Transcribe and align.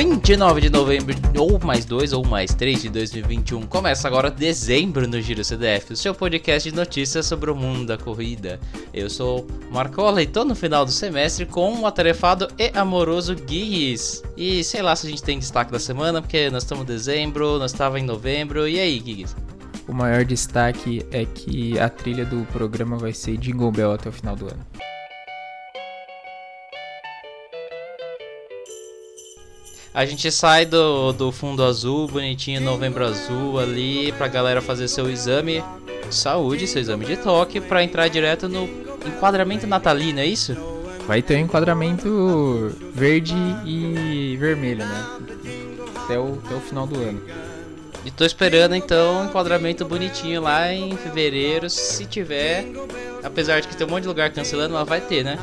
29 0.00 0.62
de 0.62 0.70
novembro, 0.70 1.14
ou 1.36 1.60
mais 1.62 1.84
2 1.84 2.14
ou 2.14 2.24
mais 2.24 2.54
3 2.54 2.84
de 2.84 2.88
2021. 2.88 3.66
Começa 3.66 4.08
agora 4.08 4.30
dezembro 4.30 5.06
no 5.06 5.20
Giro 5.20 5.44
CDF, 5.44 5.92
o 5.92 5.96
seu 5.96 6.14
podcast 6.14 6.70
de 6.70 6.74
notícias 6.74 7.26
sobre 7.26 7.50
o 7.50 7.54
mundo 7.54 7.84
da 7.84 7.98
corrida. 7.98 8.58
Eu 8.94 9.10
sou 9.10 9.46
Marcola 9.70 10.22
e 10.22 10.26
tô 10.26 10.42
no 10.42 10.54
final 10.54 10.86
do 10.86 10.90
semestre 10.90 11.44
com 11.44 11.70
um 11.70 11.86
atarefado 11.86 12.48
e 12.58 12.72
amoroso 12.74 13.34
Guigues. 13.34 14.22
E 14.38 14.64
sei 14.64 14.80
lá 14.80 14.96
se 14.96 15.06
a 15.06 15.10
gente 15.10 15.22
tem 15.22 15.38
destaque 15.38 15.70
da 15.70 15.78
semana, 15.78 16.22
porque 16.22 16.48
nós 16.48 16.62
estamos 16.62 16.84
em 16.84 16.86
dezembro, 16.86 17.58
nós 17.58 17.72
estamos 17.72 18.00
em 18.00 18.02
novembro. 18.02 18.66
E 18.66 18.80
aí, 18.80 18.98
Guigues? 18.98 19.36
O 19.86 19.92
maior 19.92 20.24
destaque 20.24 21.04
é 21.10 21.26
que 21.26 21.78
a 21.78 21.90
trilha 21.90 22.24
do 22.24 22.46
programa 22.46 22.96
vai 22.96 23.12
ser 23.12 23.36
Jingle 23.36 23.70
Bell 23.70 23.92
até 23.92 24.08
o 24.08 24.12
final 24.12 24.34
do 24.34 24.46
ano. 24.46 24.69
A 29.92 30.04
gente 30.06 30.30
sai 30.30 30.64
do, 30.64 31.12
do 31.12 31.32
fundo 31.32 31.64
azul, 31.64 32.06
bonitinho, 32.06 32.60
novembro 32.60 33.04
azul 33.04 33.58
ali, 33.58 34.12
pra 34.12 34.28
galera 34.28 34.62
fazer 34.62 34.86
seu 34.86 35.10
exame 35.10 35.64
de 36.08 36.14
saúde, 36.14 36.66
seu 36.68 36.80
exame 36.80 37.04
de 37.04 37.16
toque, 37.16 37.60
pra 37.60 37.82
entrar 37.82 38.06
direto 38.08 38.48
no 38.48 38.64
enquadramento 39.04 39.66
natalino, 39.66 40.20
é 40.20 40.26
isso? 40.26 40.56
Vai 41.08 41.20
ter 41.22 41.36
um 41.36 41.40
enquadramento 41.40 42.72
verde 42.94 43.34
e 43.66 44.36
vermelho, 44.38 44.84
né? 44.86 45.06
Até 46.04 46.16
o, 46.18 46.38
até 46.44 46.54
o 46.54 46.60
final 46.60 46.86
do 46.86 46.96
ano. 47.00 47.20
E 48.04 48.10
tô 48.12 48.24
esperando 48.24 48.76
então 48.76 49.22
um 49.22 49.24
enquadramento 49.26 49.84
bonitinho 49.84 50.40
lá 50.40 50.72
em 50.72 50.96
fevereiro, 50.96 51.68
se 51.68 52.06
tiver. 52.06 52.64
Apesar 53.24 53.60
de 53.60 53.66
que 53.68 53.76
tem 53.76 53.84
um 53.86 53.90
monte 53.90 54.02
de 54.02 54.08
lugar 54.08 54.30
cancelando, 54.30 54.72
mas 54.74 54.88
vai 54.88 55.00
ter, 55.00 55.24
né? 55.24 55.36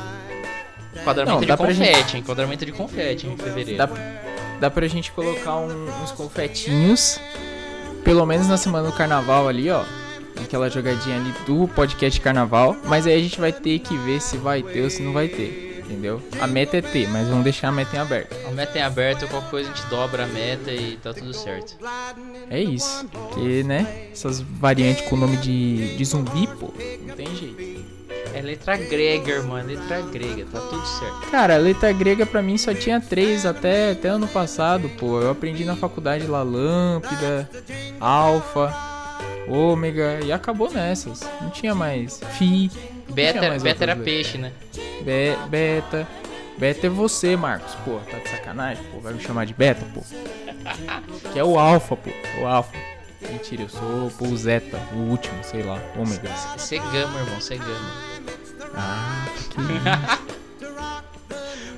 Enquadramento 0.96 1.34
Não, 1.34 1.40
de 1.46 1.56
confete, 1.56 1.82
gente- 2.12 2.16
enquadramento 2.18 2.64
de 2.64 2.72
confete 2.72 3.26
em 3.26 3.36
fevereiro. 3.36 3.76
Dá, 3.78 3.88
dá 4.60 4.70
pra 4.70 4.86
gente 4.88 5.12
colocar 5.12 5.56
um- 5.56 5.88
uns 6.02 6.10
confetinhos, 6.12 7.18
pelo 8.04 8.24
menos 8.26 8.46
na 8.48 8.56
semana 8.56 8.88
do 8.90 8.96
carnaval 8.96 9.48
ali, 9.48 9.70
ó. 9.70 9.84
Aquela 10.42 10.70
jogadinha 10.70 11.16
ali 11.16 11.32
do 11.46 11.66
podcast 11.68 12.20
carnaval. 12.20 12.76
Mas 12.84 13.06
aí 13.06 13.14
a 13.14 13.22
gente 13.22 13.40
vai 13.40 13.52
ter 13.52 13.78
que 13.80 13.96
ver 13.98 14.20
se 14.20 14.36
vai 14.36 14.62
ter 14.62 14.82
ou 14.82 14.90
se 14.90 15.02
não 15.02 15.12
vai 15.12 15.26
ter. 15.28 15.66
Entendeu? 15.84 16.22
A 16.38 16.46
meta 16.46 16.76
é 16.76 16.82
ter, 16.82 17.08
mas 17.08 17.26
vamos 17.28 17.42
deixar 17.44 17.68
a 17.68 17.72
meta 17.72 17.96
em 17.96 17.98
aberto. 17.98 18.36
A 18.46 18.50
meta 18.52 18.78
é 18.78 18.82
aberta, 18.82 19.26
qualquer 19.26 19.50
coisa 19.50 19.70
a 19.70 19.74
gente 19.74 19.86
dobra 19.88 20.24
a 20.24 20.26
meta 20.26 20.70
e 20.70 20.98
tá 21.02 21.14
tudo 21.14 21.32
certo. 21.32 21.76
É 22.50 22.60
isso. 22.60 23.06
Porque, 23.10 23.62
né? 23.64 24.08
Essas 24.12 24.40
variantes 24.40 25.08
com 25.08 25.16
o 25.16 25.18
nome 25.18 25.38
de, 25.38 25.96
de 25.96 26.04
zumbi, 26.04 26.46
pô, 26.60 26.72
não 27.06 27.14
tem 27.16 27.34
jeito. 27.34 27.97
É 28.38 28.40
letra 28.40 28.76
grega, 28.76 29.32
irmão, 29.32 29.58
é 29.58 29.64
letra 29.64 30.00
grega, 30.00 30.46
tá 30.52 30.60
tudo 30.60 30.86
certo. 30.86 31.28
Cara, 31.28 31.56
letra 31.56 31.92
grega 31.92 32.24
pra 32.24 32.40
mim 32.40 32.56
só 32.56 32.72
tinha 32.72 33.00
três 33.00 33.44
até, 33.44 33.90
até 33.90 34.10
ano 34.10 34.28
passado, 34.28 34.88
pô. 34.90 35.20
Eu 35.20 35.30
aprendi 35.30 35.64
na 35.64 35.74
faculdade 35.74 36.24
lá 36.28 36.44
lâmpada, 36.44 37.50
alfa, 37.98 38.72
ômega 39.48 40.20
e 40.24 40.30
acabou 40.30 40.70
nessas. 40.70 41.28
Não 41.40 41.50
tinha 41.50 41.74
mais 41.74 42.20
fi, 42.38 42.70
Beta, 43.08 43.48
mais 43.48 43.60
beta 43.60 43.82
era 43.82 43.96
peixe, 43.96 44.38
né? 44.38 44.52
be, 45.02 45.36
beta. 45.48 46.06
Beta 46.56 46.86
é 46.86 46.90
você, 46.90 47.36
Marcos. 47.36 47.74
Pô, 47.84 47.98
tá 48.08 48.18
de 48.18 48.28
sacanagem? 48.28 48.84
Pô, 48.92 49.00
vai 49.00 49.14
me 49.14 49.20
chamar 49.20 49.46
de 49.46 49.54
beta, 49.54 49.84
pô. 49.92 50.00
Que 51.32 51.40
é 51.40 51.44
o 51.44 51.58
alfa, 51.58 51.96
pô. 51.96 52.10
O 52.40 52.46
alfa. 52.46 52.72
Mentira, 53.20 53.62
eu 53.62 53.68
sou 53.68 54.12
pô, 54.16 54.26
o 54.26 54.36
zeta, 54.36 54.78
o 54.92 55.10
último, 55.10 55.42
sei 55.42 55.64
lá, 55.64 55.80
ômega. 55.96 56.30
Você 56.56 56.78
gama, 56.78 57.18
irmão, 57.18 57.40
você 57.40 57.56
gama. 57.56 58.07
Ah, 58.78 59.26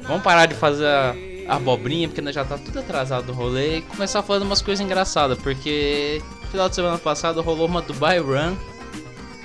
Vamos 0.03 0.23
parar 0.23 0.47
de 0.47 0.55
fazer 0.55 0.87
a 0.87 1.15
abobrinha, 1.56 2.09
porque 2.09 2.20
nós 2.20 2.34
já 2.34 2.45
tá 2.45 2.59
tudo 2.59 2.79
atrasado 2.81 3.29
no 3.29 3.33
rolê 3.33 3.79
e 3.79 3.83
começar 3.83 4.23
falando 4.23 4.43
umas 4.43 4.61
coisas 4.61 4.84
engraçadas, 4.84 5.39
porque 5.39 6.23
no 6.43 6.48
final 6.48 6.69
de 6.69 6.75
semana 6.75 6.98
passado 6.98 7.41
rolou 7.43 7.66
uma 7.66 7.81
Dubai 7.81 8.19
Run, 8.19 8.56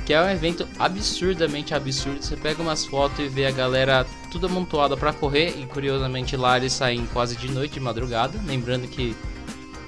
que 0.06 0.14
é 0.14 0.22
um 0.22 0.30
evento 0.30 0.68
absurdamente 0.78 1.74
absurdo. 1.74 2.22
Você 2.22 2.36
pega 2.36 2.62
umas 2.62 2.86
fotos 2.86 3.20
e 3.20 3.28
vê 3.28 3.46
a 3.46 3.52
galera 3.52 4.06
tudo 4.32 4.48
amontoada 4.48 4.98
pra 4.98 5.14
correr, 5.14 5.56
e 5.60 5.66
curiosamente 5.66 6.36
lá 6.36 6.58
eles 6.58 6.74
saem 6.74 7.06
quase 7.14 7.36
de 7.38 7.50
noite, 7.52 7.76
de 7.76 7.80
madrugada. 7.80 8.40
Lembrando 8.46 8.88
que 8.88 9.16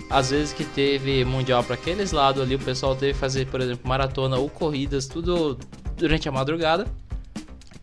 às 0.10 0.30
vezes 0.30 0.54
que 0.54 0.64
teve 0.64 1.26
mundial 1.26 1.64
pra 1.64 1.74
aqueles 1.74 2.12
lados 2.12 2.42
ali, 2.42 2.56
o 2.56 2.60
pessoal 2.60 2.96
teve 2.96 3.14
que 3.14 3.20
fazer, 3.20 3.48
por 3.48 3.60
exemplo, 3.62 3.88
maratona 3.88 4.38
ou 4.38 4.50
corridas, 4.50 5.06
tudo 5.08 5.58
durante 5.98 6.30
a 6.30 6.32
madrugada. 6.32 6.86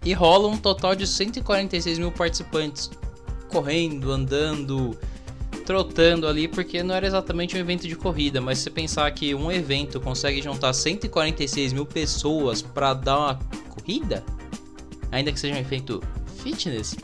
E 0.05 0.13
rola 0.13 0.49
um 0.49 0.57
total 0.57 0.95
de 0.95 1.07
146 1.07 1.99
mil 1.99 2.13
participantes 2.13 2.91
correndo, 3.49 4.11
andando, 4.11 4.99
trotando 5.65 6.27
ali, 6.27 6.49
porque 6.49 6.83
não 6.83 6.95
era 6.95 7.07
exatamente 7.07 7.57
um 7.57 7.61
evento 7.61 7.89
de 7.89 7.97
corrida, 7.97 8.41
mas 8.41 8.59
se 8.59 8.69
pensar 8.69 9.11
que 9.13 9.35
um 9.35 9.51
evento 9.51 10.01
consegue 10.01 10.43
juntar 10.43 10.73
146 10.73 11.73
mil 11.73 11.87
pessoas 11.87 12.61
pra 12.61 12.93
dar 12.93 13.19
uma 13.19 13.39
corrida, 13.71 14.25
ainda 15.11 15.33
que 15.33 15.41
seja 15.41 15.55
um 15.55 15.59
evento 15.59 16.03
fitness, 16.43 16.97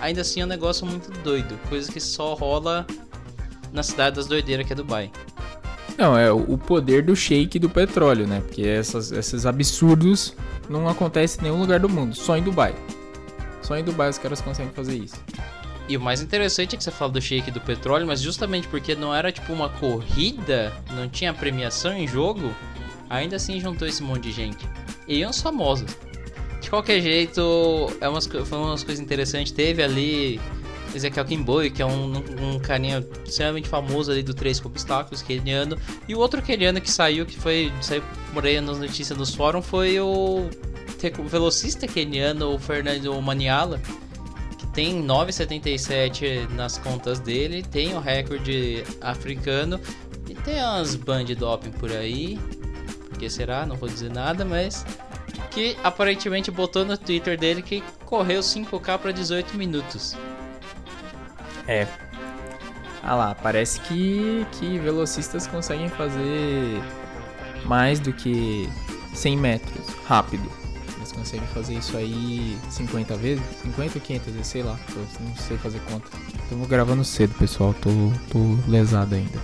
ainda 0.00 0.22
assim 0.22 0.40
é 0.40 0.44
um 0.44 0.48
negócio 0.48 0.86
muito 0.86 1.10
doido, 1.22 1.58
coisa 1.68 1.90
que 1.92 2.00
só 2.00 2.34
rola 2.34 2.86
na 3.72 3.82
cidade 3.82 4.16
das 4.16 4.26
doideiras 4.26 4.66
que 4.66 4.72
é 4.72 4.76
Dubai. 4.76 5.10
Não, 5.98 6.16
é 6.16 6.32
o 6.32 6.54
o 6.54 6.56
poder 6.56 7.02
do 7.02 7.14
shake 7.14 7.58
do 7.58 7.68
petróleo, 7.68 8.26
né? 8.26 8.40
Porque 8.40 8.62
essas, 8.62 9.12
esses 9.12 9.44
absurdos 9.44 10.34
não 10.68 10.88
acontecem 10.88 11.40
em 11.40 11.44
nenhum 11.44 11.60
lugar 11.60 11.80
do 11.80 11.88
mundo, 11.88 12.14
só 12.14 12.36
em 12.36 12.42
Dubai. 12.42 12.74
Só 13.62 13.76
em 13.76 13.84
Dubai 13.84 14.10
os 14.10 14.18
caras 14.18 14.40
conseguem 14.40 14.72
fazer 14.72 14.96
isso. 14.96 15.16
E 15.88 15.96
o 15.96 16.00
mais 16.00 16.22
interessante 16.22 16.74
é 16.74 16.78
que 16.78 16.84
você 16.84 16.90
fala 16.90 17.10
do 17.10 17.20
shake 17.20 17.50
do 17.50 17.60
petróleo, 17.60 18.06
mas 18.06 18.20
justamente 18.20 18.68
porque 18.68 18.94
não 18.94 19.14
era 19.14 19.32
tipo 19.32 19.52
uma 19.52 19.68
corrida, 19.68 20.72
não 20.92 21.08
tinha 21.08 21.34
premiação 21.34 21.92
em 21.92 22.06
jogo, 22.06 22.54
ainda 23.08 23.36
assim 23.36 23.58
juntou 23.60 23.88
esse 23.88 24.02
monte 24.02 24.22
de 24.22 24.32
gente. 24.32 24.68
E 25.08 25.26
uns 25.26 25.40
famosos. 25.42 25.90
De 26.60 26.70
qualquer 26.70 27.00
jeito, 27.00 27.90
é 28.00 28.08
umas, 28.08 28.26
foi 28.26 28.58
umas 28.58 28.84
coisas 28.84 29.02
interessantes. 29.02 29.50
Teve 29.50 29.82
ali 29.82 30.40
Ezequiel 30.94 31.24
Kimboy, 31.24 31.70
que 31.70 31.82
é 31.82 31.86
um, 31.86 32.16
um 32.16 32.58
carinha 32.58 33.06
extremamente 33.24 33.68
famoso 33.68 34.10
ali 34.10 34.22
do 34.22 34.34
Três 34.34 34.64
Obstáculos, 34.64 35.22
keniano. 35.22 35.76
E 36.08 36.14
o 36.14 36.18
outro 36.18 36.42
keniano 36.42 36.80
que 36.80 36.90
saiu, 36.90 37.24
que 37.24 37.38
foi, 37.38 37.72
saiu 37.80 38.02
aí 38.42 38.60
nas 38.60 38.78
notícias 38.78 39.18
nos 39.18 39.34
fóruns, 39.34 39.66
foi 39.66 39.98
o 40.00 40.48
o 41.18 41.24
velocista 41.24 41.86
keniano, 41.86 42.54
o 42.54 42.58
Fernando 42.58 43.18
Maniala 43.22 43.80
que 44.58 44.66
tem 44.66 45.02
9,77 45.02 46.50
nas 46.50 46.76
contas 46.76 47.18
dele, 47.18 47.62
tem 47.62 47.94
o 47.94 48.00
recorde 48.00 48.84
africano 49.00 49.80
e 50.28 50.34
tem 50.34 50.62
umas 50.62 50.94
band 50.94 51.24
doping 51.24 51.70
por 51.70 51.90
aí. 51.90 52.38
Porque 53.08 53.30
será? 53.30 53.64
Não 53.64 53.76
vou 53.76 53.88
dizer 53.88 54.10
nada, 54.10 54.44
mas 54.44 54.84
que 55.50 55.76
aparentemente 55.82 56.50
botou 56.50 56.84
no 56.84 56.96
Twitter 56.96 57.38
dele 57.38 57.62
que 57.62 57.82
correu 58.04 58.40
5K 58.40 58.98
para 58.98 59.12
18 59.12 59.56
minutos. 59.56 60.16
É. 61.70 61.86
Ah 63.00 63.14
lá, 63.14 63.32
parece 63.32 63.80
que, 63.82 64.44
que 64.52 64.76
velocistas 64.80 65.46
conseguem 65.46 65.88
fazer 65.88 66.82
mais 67.64 68.00
do 68.00 68.12
que 68.12 68.68
100 69.14 69.36
metros 69.36 69.86
rápido. 70.04 70.50
Eles 70.96 71.12
conseguem 71.12 71.46
fazer 71.46 71.74
isso 71.74 71.96
aí 71.96 72.58
50 72.70 73.16
vezes? 73.16 73.44
50 73.62 73.98
ou 73.98 74.00
500 74.00 74.32
vezes, 74.32 74.46
sei 74.48 74.62
lá. 74.64 74.76
Não 75.20 75.36
sei 75.36 75.56
fazer 75.58 75.78
conta. 75.88 76.08
Estamos 76.42 76.68
gravando 76.68 77.04
cedo, 77.04 77.36
pessoal. 77.38 77.72
Tô, 77.74 77.88
tô 78.32 78.56
lesado 78.68 79.14
ainda. 79.14 79.38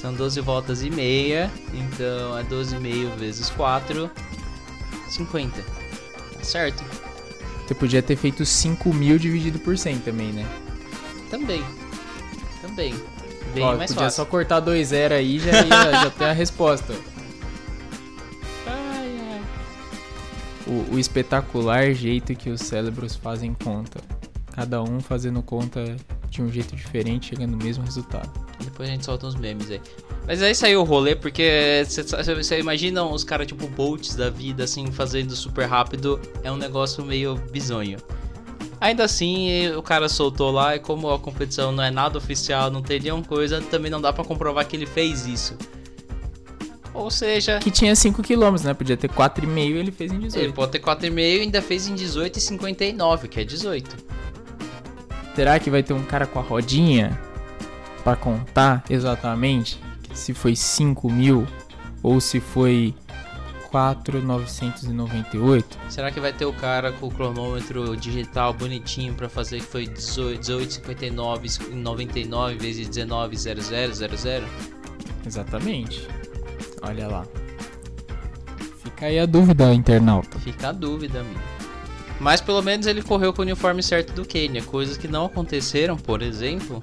São 0.00 0.14
12 0.14 0.40
voltas 0.42 0.84
e 0.84 0.90
meia, 0.90 1.50
então 1.72 2.38
é 2.38 2.44
12,5 2.44 3.16
vezes 3.16 3.50
4, 3.50 4.08
50. 5.08 5.60
Tá 5.60 6.44
certo? 6.44 6.84
Você 7.66 7.74
podia 7.74 8.00
ter 8.00 8.14
feito 8.14 8.46
5 8.46 8.94
mil 8.94 9.18
dividido 9.18 9.58
por 9.58 9.76
100 9.76 9.98
também, 9.98 10.30
né? 10.30 10.46
Também. 11.38 11.64
Também. 12.62 12.94
Bem 13.52 13.64
Ó, 13.64 13.76
mais 13.76 13.90
podia 13.90 14.04
fácil. 14.04 14.24
só 14.24 14.30
cortar 14.30 14.60
2 14.60 14.88
zero 14.88 15.14
aí 15.14 15.38
já 15.38 15.50
ia, 15.62 15.92
já 16.04 16.10
tem 16.10 16.26
a 16.26 16.32
resposta. 16.32 16.94
Ai, 18.66 19.18
ai. 19.30 19.42
o, 20.66 20.94
o 20.94 20.98
espetacular 20.98 21.92
jeito 21.92 22.34
que 22.34 22.50
os 22.50 22.60
cérebros 22.60 23.16
fazem 23.16 23.54
conta. 23.54 24.00
Cada 24.52 24.82
um 24.82 25.00
fazendo 25.00 25.42
conta 25.42 25.96
de 26.30 26.40
um 26.40 26.50
jeito 26.50 26.76
diferente, 26.76 27.30
chegando 27.30 27.56
no 27.56 27.64
mesmo 27.64 27.84
resultado. 27.84 28.30
Depois 28.62 28.88
a 28.88 28.92
gente 28.92 29.04
solta 29.04 29.26
uns 29.26 29.34
memes 29.34 29.70
aí. 29.70 29.80
Mas 30.26 30.40
aí 30.42 30.54
saiu 30.54 30.80
o 30.80 30.84
rolê, 30.84 31.14
porque 31.16 31.84
você 31.86 32.58
imagina 32.60 33.04
os 33.04 33.24
caras 33.24 33.46
tipo 33.48 33.66
Bolts 33.68 34.14
da 34.14 34.30
vida, 34.30 34.64
assim, 34.64 34.90
fazendo 34.92 35.34
super 35.34 35.66
rápido. 35.66 36.20
É 36.42 36.50
um 36.50 36.56
negócio 36.56 37.04
meio 37.04 37.34
bizonho. 37.50 37.98
Ainda 38.80 39.04
assim, 39.04 39.70
o 39.76 39.82
cara 39.82 40.08
soltou 40.08 40.50
lá 40.50 40.76
e 40.76 40.78
como 40.78 41.10
a 41.10 41.18
competição 41.18 41.72
não 41.72 41.82
é 41.82 41.90
nada 41.90 42.18
oficial, 42.18 42.70
não 42.70 42.82
tem 42.82 43.00
nenhuma 43.00 43.24
coisa, 43.24 43.60
também 43.60 43.90
não 43.90 44.00
dá 44.00 44.12
pra 44.12 44.24
comprovar 44.24 44.66
que 44.66 44.76
ele 44.76 44.86
fez 44.86 45.26
isso. 45.26 45.56
Ou 46.92 47.10
seja, 47.10 47.58
Que 47.58 47.70
tinha 47.70 47.92
5km, 47.92 48.62
né? 48.62 48.74
Podia 48.74 48.96
ter 48.96 49.08
4,5 49.10 49.56
e 49.56 49.72
ele 49.72 49.90
fez 49.90 50.12
em 50.12 50.16
ele 50.16 50.26
18. 50.26 50.52
pode 50.54 50.72
ter 50.72 50.80
4,5 50.80 51.18
e 51.18 51.40
ainda 51.40 51.60
fez 51.60 51.88
em 51.88 51.94
18,59, 51.94 53.28
que 53.28 53.40
é 53.40 53.44
18. 53.44 53.96
Será 55.34 55.58
que 55.58 55.70
vai 55.70 55.82
ter 55.82 55.92
um 55.92 56.04
cara 56.04 56.26
com 56.26 56.38
a 56.38 56.42
rodinha? 56.42 57.18
pra 58.04 58.14
contar 58.14 58.84
exatamente 58.90 59.80
se 60.12 60.34
foi 60.34 60.54
5 60.54 61.10
mil 61.10 61.46
ou 62.02 62.20
se 62.20 62.38
foi 62.38 62.94
4,998. 63.74 65.78
Será 65.88 66.12
que 66.12 66.20
vai 66.20 66.32
ter 66.32 66.44
o 66.44 66.52
cara 66.52 66.92
com 66.92 67.08
o 67.08 67.10
cronômetro 67.10 67.96
digital 67.96 68.52
bonitinho 68.52 69.14
pra 69.14 69.28
fazer 69.28 69.58
que 69.58 69.66
foi 69.66 69.88
18,59,99 69.88 72.56
vezes 72.56 72.88
19,0000? 72.88 74.44
Exatamente. 75.26 76.06
Olha 76.82 77.08
lá. 77.08 77.26
Fica 78.84 79.06
aí 79.06 79.18
a 79.18 79.26
dúvida, 79.26 79.74
internauta. 79.74 80.38
Fica 80.38 80.68
a 80.68 80.72
dúvida, 80.72 81.18
amigo. 81.18 81.40
Mas 82.20 82.40
pelo 82.40 82.62
menos 82.62 82.86
ele 82.86 83.02
correu 83.02 83.32
com 83.32 83.42
o 83.42 83.44
uniforme 83.44 83.82
certo 83.82 84.12
do 84.12 84.24
Quênia, 84.24 84.62
coisas 84.62 84.96
que 84.96 85.08
não 85.08 85.26
aconteceram, 85.26 85.96
por 85.96 86.22
exemplo, 86.22 86.80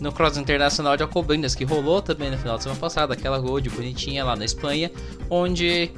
no 0.00 0.12
Cross 0.12 0.36
Internacional 0.36 0.96
de 0.96 1.02
Alcobendas, 1.02 1.54
que 1.54 1.64
rolou 1.64 2.02
também 2.02 2.30
no 2.30 2.38
final 2.38 2.56
de 2.56 2.62
semana 2.64 2.80
passada, 2.80 3.14
aquela 3.14 3.38
road 3.38 3.68
bonitinha 3.70 4.24
lá 4.24 4.36
na 4.36 4.44
Espanha, 4.44 4.90
onde 5.30 5.90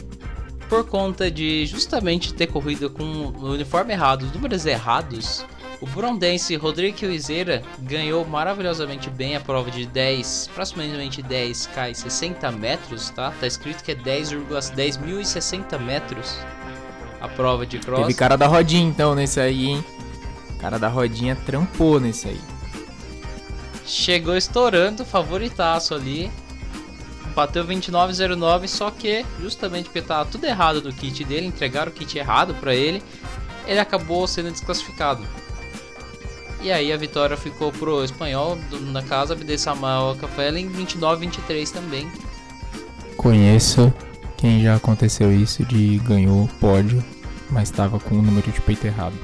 por 0.68 0.86
conta 0.86 1.30
de 1.30 1.66
justamente 1.66 2.34
ter 2.34 2.46
corrido 2.46 2.90
com 2.90 3.02
o 3.02 3.52
uniforme 3.52 3.92
errado, 3.92 4.22
os 4.22 4.32
números 4.32 4.66
errados, 4.66 5.44
o 5.80 5.86
burondense 5.86 6.54
Rodrigo 6.56 7.06
Izeira 7.06 7.62
ganhou 7.80 8.24
maravilhosamente 8.26 9.08
bem 9.08 9.36
a 9.36 9.40
prova 9.40 9.70
de 9.70 9.86
10, 9.86 10.50
aproximadamente 10.50 11.22
10k 11.22 11.90
e 11.90 11.94
60 11.94 12.52
metros, 12.52 13.10
tá? 13.10 13.32
Tá 13.40 13.46
escrito 13.46 13.82
que 13.82 13.92
é 13.92 13.94
10,10.060 13.94 15.78
metros 15.78 16.36
a 17.20 17.28
prova 17.28 17.64
de 17.64 17.78
cross. 17.78 18.00
Teve 18.00 18.14
cara 18.14 18.36
da 18.36 18.46
rodinha 18.46 18.86
então 18.86 19.14
nesse 19.14 19.40
aí, 19.40 19.66
hein? 19.66 19.84
Cara 20.60 20.78
da 20.78 20.88
rodinha 20.88 21.36
trampou 21.36 22.00
nesse 22.00 22.28
aí. 22.28 22.40
Chegou 23.88 24.36
estourando, 24.36 25.02
favoritaço 25.02 25.94
ali. 25.94 26.30
Bateu 27.34 27.64
29,09, 27.64 28.68
só 28.68 28.90
que 28.90 29.24
justamente 29.40 29.84
porque 29.84 30.02
tava 30.02 30.28
tudo 30.28 30.44
errado 30.44 30.82
do 30.82 30.92
kit 30.92 31.24
dele, 31.24 31.46
entregaram 31.46 31.90
o 31.90 31.94
kit 31.94 32.18
errado 32.18 32.54
para 32.54 32.74
ele, 32.74 33.02
ele 33.66 33.78
acabou 33.78 34.26
sendo 34.26 34.50
desclassificado. 34.50 35.24
E 36.60 36.70
aí 36.70 36.92
a 36.92 36.96
vitória 36.96 37.36
ficou 37.36 37.72
pro 37.72 38.04
espanhol 38.04 38.58
na 38.92 39.02
casa 39.02 39.32
Abde 39.32 39.56
Samuel 39.56 40.16
Café 40.20 40.50
em 40.50 40.68
29-23 40.68 41.70
também. 41.70 42.10
Conheço 43.16 43.92
quem 44.36 44.62
já 44.62 44.74
aconteceu 44.74 45.32
isso 45.32 45.64
de 45.64 45.98
ganhou 45.98 46.48
pódio, 46.60 47.02
mas 47.50 47.70
estava 47.70 47.98
com 47.98 48.16
o 48.16 48.22
número 48.22 48.50
de 48.50 48.60
peito 48.60 48.86
errado. 48.86 49.14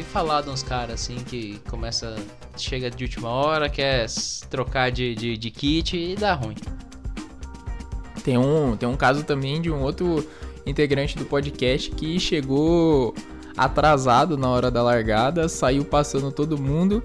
Ouvi 0.00 0.10
falar 0.10 0.40
de 0.40 0.48
uns 0.48 0.62
caras 0.62 0.94
assim 0.94 1.16
que 1.16 1.60
começa, 1.68 2.16
chega 2.56 2.90
de 2.90 3.04
última 3.04 3.28
hora, 3.28 3.68
quer 3.68 4.06
trocar 4.48 4.90
de, 4.90 5.14
de, 5.14 5.36
de 5.36 5.50
kit 5.50 5.94
e 5.94 6.16
dá 6.16 6.32
ruim. 6.32 6.54
Tem 8.24 8.38
um, 8.38 8.74
tem 8.78 8.88
um 8.88 8.96
caso 8.96 9.24
também 9.24 9.60
de 9.60 9.70
um 9.70 9.82
outro 9.82 10.26
integrante 10.64 11.18
do 11.18 11.26
podcast 11.26 11.90
que 11.90 12.18
chegou 12.18 13.14
atrasado 13.54 14.38
na 14.38 14.48
hora 14.48 14.70
da 14.70 14.82
largada, 14.82 15.50
saiu 15.50 15.84
passando 15.84 16.32
todo 16.32 16.56
mundo, 16.56 17.02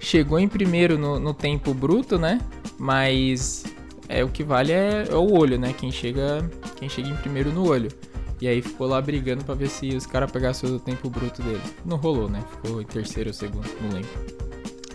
chegou 0.00 0.38
em 0.38 0.48
primeiro 0.48 0.96
no, 0.96 1.20
no 1.20 1.34
tempo 1.34 1.74
bruto, 1.74 2.18
né? 2.18 2.40
Mas 2.78 3.64
é 4.08 4.24
o 4.24 4.28
que 4.28 4.42
vale 4.42 4.72
é, 4.72 5.06
é, 5.10 5.14
o 5.14 5.34
olho, 5.34 5.58
né? 5.58 5.74
Quem 5.76 5.92
chega, 5.92 6.50
quem 6.76 6.88
chega 6.88 7.10
em 7.10 7.16
primeiro 7.16 7.52
no 7.52 7.68
olho. 7.68 7.90
E 8.40 8.46
aí 8.46 8.62
ficou 8.62 8.86
lá 8.86 9.00
brigando 9.00 9.44
para 9.44 9.54
ver 9.54 9.68
se 9.68 9.88
os 9.96 10.06
caras 10.06 10.30
pegassem 10.30 10.70
o 10.70 10.78
tempo 10.78 11.10
bruto 11.10 11.42
dele. 11.42 11.62
Não 11.84 11.96
rolou, 11.96 12.28
né? 12.28 12.42
Ficou 12.50 12.80
em 12.80 12.86
terceiro 12.86 13.30
ou 13.30 13.34
segundo, 13.34 13.68
não 13.82 13.90
lembro. 13.90 14.10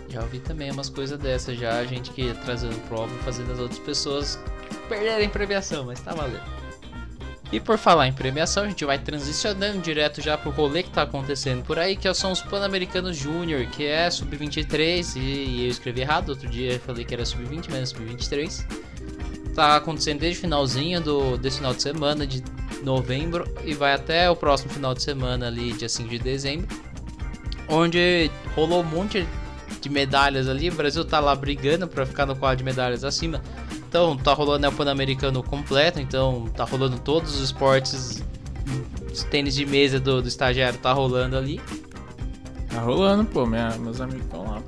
Já 0.08 0.22
ouvi 0.22 0.38
também 0.38 0.70
umas 0.70 0.88
coisas 0.88 1.18
dessas 1.18 1.58
já, 1.58 1.78
a 1.78 1.84
gente 1.84 2.10
que 2.12 2.32
trazendo 2.44 2.76
prova 2.88 3.12
fazendo 3.24 3.52
as 3.52 3.58
outras 3.58 3.80
pessoas 3.80 4.38
perderem 4.88 5.28
premiação, 5.28 5.84
mas 5.84 6.00
tá 6.00 6.14
valendo. 6.14 6.64
E 7.52 7.60
por 7.60 7.78
falar 7.78 8.08
em 8.08 8.12
premiação, 8.12 8.64
a 8.64 8.68
gente 8.68 8.84
vai 8.84 8.98
transicionando 8.98 9.78
direto 9.78 10.20
já 10.20 10.36
pro 10.36 10.50
rolê 10.50 10.82
que 10.82 10.90
tá 10.90 11.02
acontecendo 11.02 11.64
por 11.64 11.78
aí, 11.78 11.94
que 11.94 12.12
são 12.14 12.32
os 12.32 12.40
Pan-Americanos 12.42 13.16
Júnior, 13.16 13.66
que 13.66 13.84
é 13.84 14.10
sub-23, 14.10 15.16
e, 15.16 15.20
e, 15.20 15.64
eu 15.64 15.68
escrevi 15.68 16.00
errado, 16.00 16.30
outro 16.30 16.48
dia 16.48 16.72
eu 16.72 16.80
falei 16.80 17.04
que 17.04 17.14
era 17.14 17.24
sub-20, 17.24 17.66
mas 17.70 17.74
é 17.74 17.86
sub-23. 17.86 18.66
Tá 19.54 19.76
acontecendo 19.76 20.20
desde 20.20 20.38
o 20.38 20.40
finalzinho 20.42 21.00
do, 21.00 21.36
desse 21.36 21.58
final 21.58 21.72
de 21.72 21.82
semana, 21.82 22.26
de 22.26 22.42
novembro, 22.82 23.46
e 23.64 23.72
vai 23.72 23.94
até 23.94 24.28
o 24.28 24.36
próximo 24.36 24.72
final 24.72 24.94
de 24.94 25.02
semana 25.02 25.46
ali, 25.46 25.72
dia 25.72 25.88
5 25.88 26.08
de 26.08 26.18
dezembro, 26.18 26.66
onde 27.68 28.30
rolou 28.54 28.80
um 28.80 28.84
monte 28.84 29.26
de 29.80 29.88
medalhas 29.88 30.48
ali, 30.48 30.70
o 30.70 30.74
Brasil 30.74 31.04
tá 31.04 31.20
lá 31.20 31.34
brigando 31.34 31.86
para 31.86 32.04
ficar 32.04 32.26
no 32.26 32.34
quadro 32.34 32.58
de 32.58 32.64
medalhas 32.64 33.04
acima, 33.04 33.40
então 33.88 34.16
tá 34.16 34.32
rolando 34.32 34.66
o 34.66 34.72
Pan-Americano 34.72 35.42
completo, 35.42 36.00
então 36.00 36.48
tá 36.56 36.64
rolando 36.64 36.98
todos 36.98 37.36
os 37.36 37.44
esportes, 37.44 38.22
os 39.12 39.22
tênis 39.24 39.54
de 39.54 39.64
mesa 39.64 40.00
do, 40.00 40.20
do 40.20 40.26
estagiário 40.26 40.78
tá 40.78 40.92
rolando 40.92 41.36
ali. 41.36 41.60
Tá 42.68 42.80
rolando, 42.80 43.24
pô, 43.24 43.46
minha, 43.46 43.70
meus 43.78 44.00
amigos 44.00 44.24
estão 44.24 44.44
lá. 44.44 44.62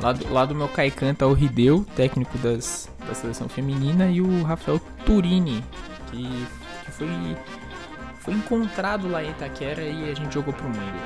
Lá 0.00 0.12
do, 0.12 0.32
lá 0.32 0.44
do 0.44 0.54
meu 0.54 0.68
Caican 0.68 1.12
tá 1.12 1.26
o 1.26 1.32
Rideu, 1.32 1.84
técnico 1.96 2.38
das, 2.38 2.88
da 3.08 3.14
seleção 3.14 3.48
feminina, 3.48 4.08
e 4.10 4.20
o 4.20 4.42
Rafael 4.42 4.80
Turini, 5.04 5.64
que, 6.10 6.46
que 6.84 6.90
foi, 6.92 7.08
foi 8.20 8.34
encontrado 8.34 9.08
lá 9.08 9.24
em 9.24 9.30
Itaquera 9.30 9.82
e 9.82 10.10
a 10.10 10.14
gente 10.14 10.32
jogou 10.32 10.54
pro 10.54 10.68
mundo. 10.68 11.00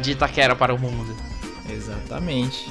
De 0.00 0.12
Itaquera 0.12 0.54
para 0.54 0.74
o 0.74 0.78
mundo. 0.78 1.16
Exatamente 1.68 2.70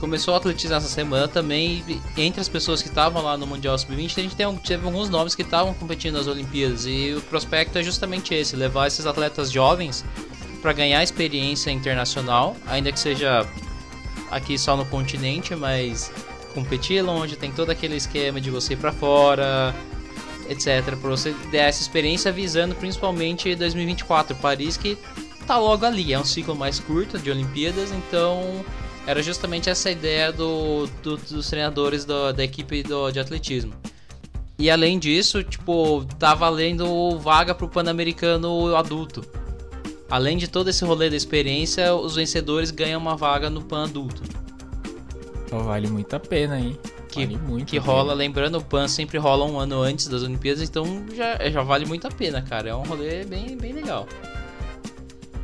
começou 0.00 0.32
o 0.32 0.36
atletismo 0.36 0.74
essa 0.74 0.88
semana 0.88 1.28
também. 1.28 1.84
Entre 2.16 2.40
as 2.40 2.48
pessoas 2.48 2.82
que 2.82 2.88
estavam 2.88 3.22
lá 3.22 3.36
no 3.36 3.46
Mundial 3.46 3.78
Sub-20, 3.78 4.18
a 4.18 4.22
gente 4.22 4.34
tem, 4.34 4.56
teve 4.56 4.84
alguns 4.86 5.10
nomes 5.10 5.34
que 5.34 5.42
estavam 5.42 5.74
competindo 5.74 6.14
nas 6.14 6.26
Olimpíadas. 6.26 6.86
E 6.86 7.14
o 7.16 7.20
prospecto 7.20 7.78
é 7.78 7.82
justamente 7.82 8.34
esse: 8.34 8.56
levar 8.56 8.86
esses 8.88 9.06
atletas 9.06 9.52
jovens 9.52 10.04
para 10.62 10.72
ganhar 10.72 11.02
experiência 11.02 11.70
internacional, 11.70 12.56
ainda 12.66 12.90
que 12.90 12.98
seja 12.98 13.46
aqui 14.30 14.58
só 14.58 14.76
no 14.76 14.84
continente, 14.86 15.54
mas 15.54 16.10
competir 16.50 17.02
longe, 17.02 17.36
tem 17.36 17.50
todo 17.50 17.70
aquele 17.70 17.96
esquema 17.96 18.40
de 18.40 18.50
você 18.50 18.74
ir 18.74 18.76
para 18.76 18.92
fora, 18.92 19.74
etc. 20.48 20.84
Para 20.84 21.10
você 21.10 21.34
dar 21.52 21.58
essa 21.58 21.80
experiência 21.80 22.32
visando 22.32 22.74
principalmente 22.74 23.54
2024, 23.54 24.36
Paris, 24.36 24.76
que 24.76 24.98
tá 25.46 25.58
logo 25.58 25.86
ali. 25.86 26.12
É 26.12 26.18
um 26.18 26.24
ciclo 26.24 26.54
mais 26.54 26.78
curto 26.78 27.18
de 27.18 27.30
Olimpíadas, 27.30 27.92
então 27.92 28.64
era 29.06 29.22
justamente 29.22 29.70
essa 29.70 29.90
ideia 29.90 30.32
do, 30.32 30.86
do 31.02 31.16
dos 31.16 31.48
treinadores 31.48 32.04
do, 32.04 32.32
da 32.32 32.44
equipe 32.44 32.82
do, 32.82 33.10
de 33.10 33.20
atletismo. 33.20 33.72
E 34.58 34.70
além 34.70 34.98
disso, 34.98 35.42
tipo, 35.42 36.04
tá 36.18 36.34
valendo 36.34 37.18
vaga 37.18 37.54
pro 37.54 37.68
Pan-Americano 37.68 38.76
adulto. 38.76 39.24
Além 40.10 40.36
de 40.36 40.48
todo 40.48 40.68
esse 40.68 40.84
rolê 40.84 41.08
da 41.08 41.16
experiência, 41.16 41.94
os 41.94 42.16
vencedores 42.16 42.70
ganham 42.70 43.00
uma 43.00 43.16
vaga 43.16 43.48
no 43.48 43.62
Pan 43.62 43.84
adulto. 43.84 44.22
Então 45.50 45.64
vale 45.64 45.88
muito 45.88 46.14
a 46.14 46.20
pena, 46.20 46.60
hein? 46.60 46.78
Que, 47.08 47.26
vale 47.26 47.36
muito 47.38 47.66
que 47.70 47.76
rola, 47.76 48.14
lembrando, 48.14 48.58
o 48.58 48.64
PAN 48.64 48.86
sempre 48.86 49.18
rola 49.18 49.44
um 49.44 49.58
ano 49.58 49.82
antes 49.82 50.06
das 50.06 50.22
Olimpíadas, 50.22 50.62
então 50.62 51.04
já, 51.12 51.50
já 51.50 51.60
vale 51.60 51.84
muito 51.86 52.06
a 52.06 52.10
pena, 52.10 52.40
cara. 52.40 52.68
É 52.68 52.74
um 52.74 52.84
rolê 52.84 53.24
bem, 53.24 53.56
bem 53.56 53.72
legal. 53.72 54.06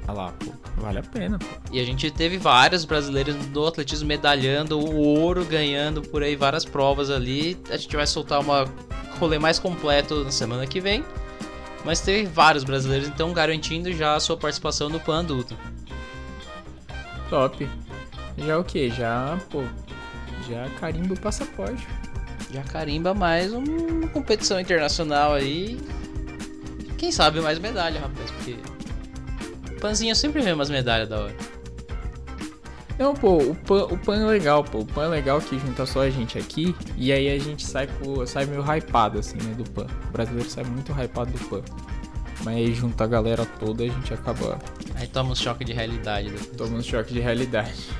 Olha 0.06 0.16
lá, 0.16 0.32
pô, 0.32 0.52
vale 0.76 1.00
a 1.00 1.02
pena, 1.02 1.40
pô. 1.40 1.46
E 1.72 1.80
a 1.80 1.84
gente 1.84 2.08
teve 2.12 2.38
vários 2.38 2.84
brasileiros 2.84 3.34
do 3.46 3.66
atletismo 3.66 4.06
medalhando 4.06 4.78
o 4.78 4.96
ouro, 4.96 5.44
ganhando 5.44 6.00
por 6.02 6.22
aí 6.22 6.36
várias 6.36 6.64
provas 6.64 7.10
ali. 7.10 7.58
A 7.68 7.76
gente 7.76 7.96
vai 7.96 8.06
soltar 8.06 8.38
uma 8.38 8.64
rolê 9.18 9.40
mais 9.40 9.58
completo 9.58 10.22
na 10.22 10.30
semana 10.30 10.68
que 10.68 10.80
vem. 10.80 11.04
Mas 11.84 12.00
teve 12.00 12.28
vários 12.28 12.62
brasileiros, 12.62 13.08
então 13.08 13.32
garantindo 13.32 13.92
já 13.92 14.14
a 14.14 14.20
sua 14.20 14.36
participação 14.36 14.88
no 14.88 15.00
PAN 15.00 15.18
adulto. 15.18 15.56
Top. 17.28 17.68
Já 18.38 18.56
o 18.56 18.62
que? 18.62 18.88
Já, 18.90 19.36
pô, 19.50 19.64
já 20.48 20.68
carimba 20.80 21.14
o 21.14 21.20
passaporte. 21.20 21.86
Já 22.52 22.62
carimba 22.62 23.12
mais 23.14 23.52
uma 23.52 24.08
competição 24.08 24.60
internacional 24.60 25.34
aí. 25.34 25.78
Quem 26.96 27.12
sabe 27.12 27.40
mais 27.40 27.58
medalha, 27.58 28.00
rapaz, 28.00 28.30
porque 28.30 28.56
Panzinho 29.80 30.14
sempre 30.16 30.40
vê 30.40 30.52
umas 30.52 30.70
medalhas 30.70 31.08
da 31.08 31.20
hora. 31.20 31.34
Não, 32.98 33.12
pô, 33.12 33.36
o 33.36 33.54
pan, 33.54 33.84
o 33.84 33.98
pan 33.98 34.16
é 34.16 34.26
legal, 34.26 34.64
pô. 34.64 34.78
O 34.78 34.86
pan 34.86 35.04
é 35.04 35.08
legal 35.08 35.40
que 35.40 35.58
junta 35.58 35.84
só 35.84 36.00
a 36.00 36.10
gente 36.10 36.38
aqui 36.38 36.74
e 36.96 37.12
aí 37.12 37.28
a 37.28 37.38
gente 37.38 37.66
sai, 37.66 37.86
pô, 37.86 38.26
sai 38.26 38.46
meio 38.46 38.62
hypado, 38.62 39.18
assim, 39.18 39.36
né, 39.36 39.54
do 39.54 39.64
pan. 39.70 39.86
O 40.08 40.12
brasileiro 40.12 40.48
sai 40.48 40.64
muito 40.64 40.92
hypado 40.92 41.30
do 41.30 41.38
pan. 41.46 41.62
Mas 42.42 42.56
aí 42.56 42.74
junta 42.74 43.04
a 43.04 43.06
galera 43.06 43.44
toda 43.44 43.84
a 43.84 43.88
gente 43.88 44.14
acaba. 44.14 44.58
Aí 44.94 45.06
toma 45.06 45.32
um 45.32 45.34
choque 45.34 45.64
de 45.64 45.72
realidade. 45.72 46.30
Depois. 46.30 46.56
Toma 46.56 46.78
um 46.78 46.82
choque 46.82 47.12
de 47.12 47.20
realidade. 47.20 47.90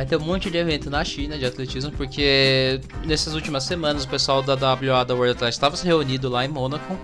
Vai 0.00 0.06
ter 0.06 0.16
um 0.16 0.20
monte 0.20 0.50
de 0.50 0.56
evento 0.56 0.88
na 0.88 1.04
China 1.04 1.36
de 1.36 1.44
atletismo, 1.44 1.92
porque 1.92 2.80
nessas 3.04 3.34
últimas 3.34 3.64
semanas 3.64 4.04
o 4.04 4.08
pessoal 4.08 4.42
da 4.42 4.54
WA 4.54 5.04
da 5.04 5.14
World 5.14 5.32
Athletics 5.32 5.56
estava 5.56 5.76
reunido 5.76 6.26
lá 6.30 6.42
em 6.42 6.48
Mônaco 6.48 6.98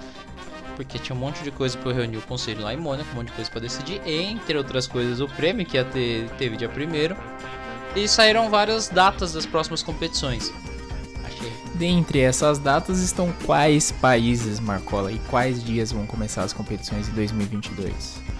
porque 0.75 0.99
tinha 0.99 1.15
um 1.15 1.19
monte 1.19 1.45
de 1.45 1.51
coisa 1.51 1.77
para 1.77 1.91
eu 1.91 1.95
reunir 1.95 2.17
o 2.17 2.23
conselho 2.23 2.63
lá 2.63 2.73
em 2.73 2.79
Mônaco, 2.79 3.11
um 3.13 3.17
monte 3.17 3.27
de 3.27 3.33
coisa 3.35 3.51
para 3.51 3.61
decidir, 3.61 4.01
entre 4.07 4.57
outras 4.57 4.87
coisas 4.87 5.21
o 5.21 5.29
prêmio 5.29 5.67
que 5.67 5.77
ia 5.77 5.85
ter, 5.85 6.27
teve 6.39 6.57
dia 6.57 6.71
primeiro. 6.71 7.15
E 7.95 8.09
saíram 8.09 8.49
várias 8.49 8.89
datas 8.89 9.35
das 9.35 9.45
próximas 9.45 9.83
competições. 9.83 10.51
Achei. 11.23 11.53
Dentre 11.75 12.21
essas 12.21 12.59
datas 12.59 13.01
estão 13.01 13.31
quais 13.45 13.93
países, 13.93 14.59
Marcola, 14.59 15.13
e 15.13 15.19
quais 15.29 15.63
dias 15.63 15.93
vão 15.93 16.07
começar 16.07 16.45
as 16.45 16.55
competições 16.55 17.11
em 17.11 17.13
2022? 17.13 18.36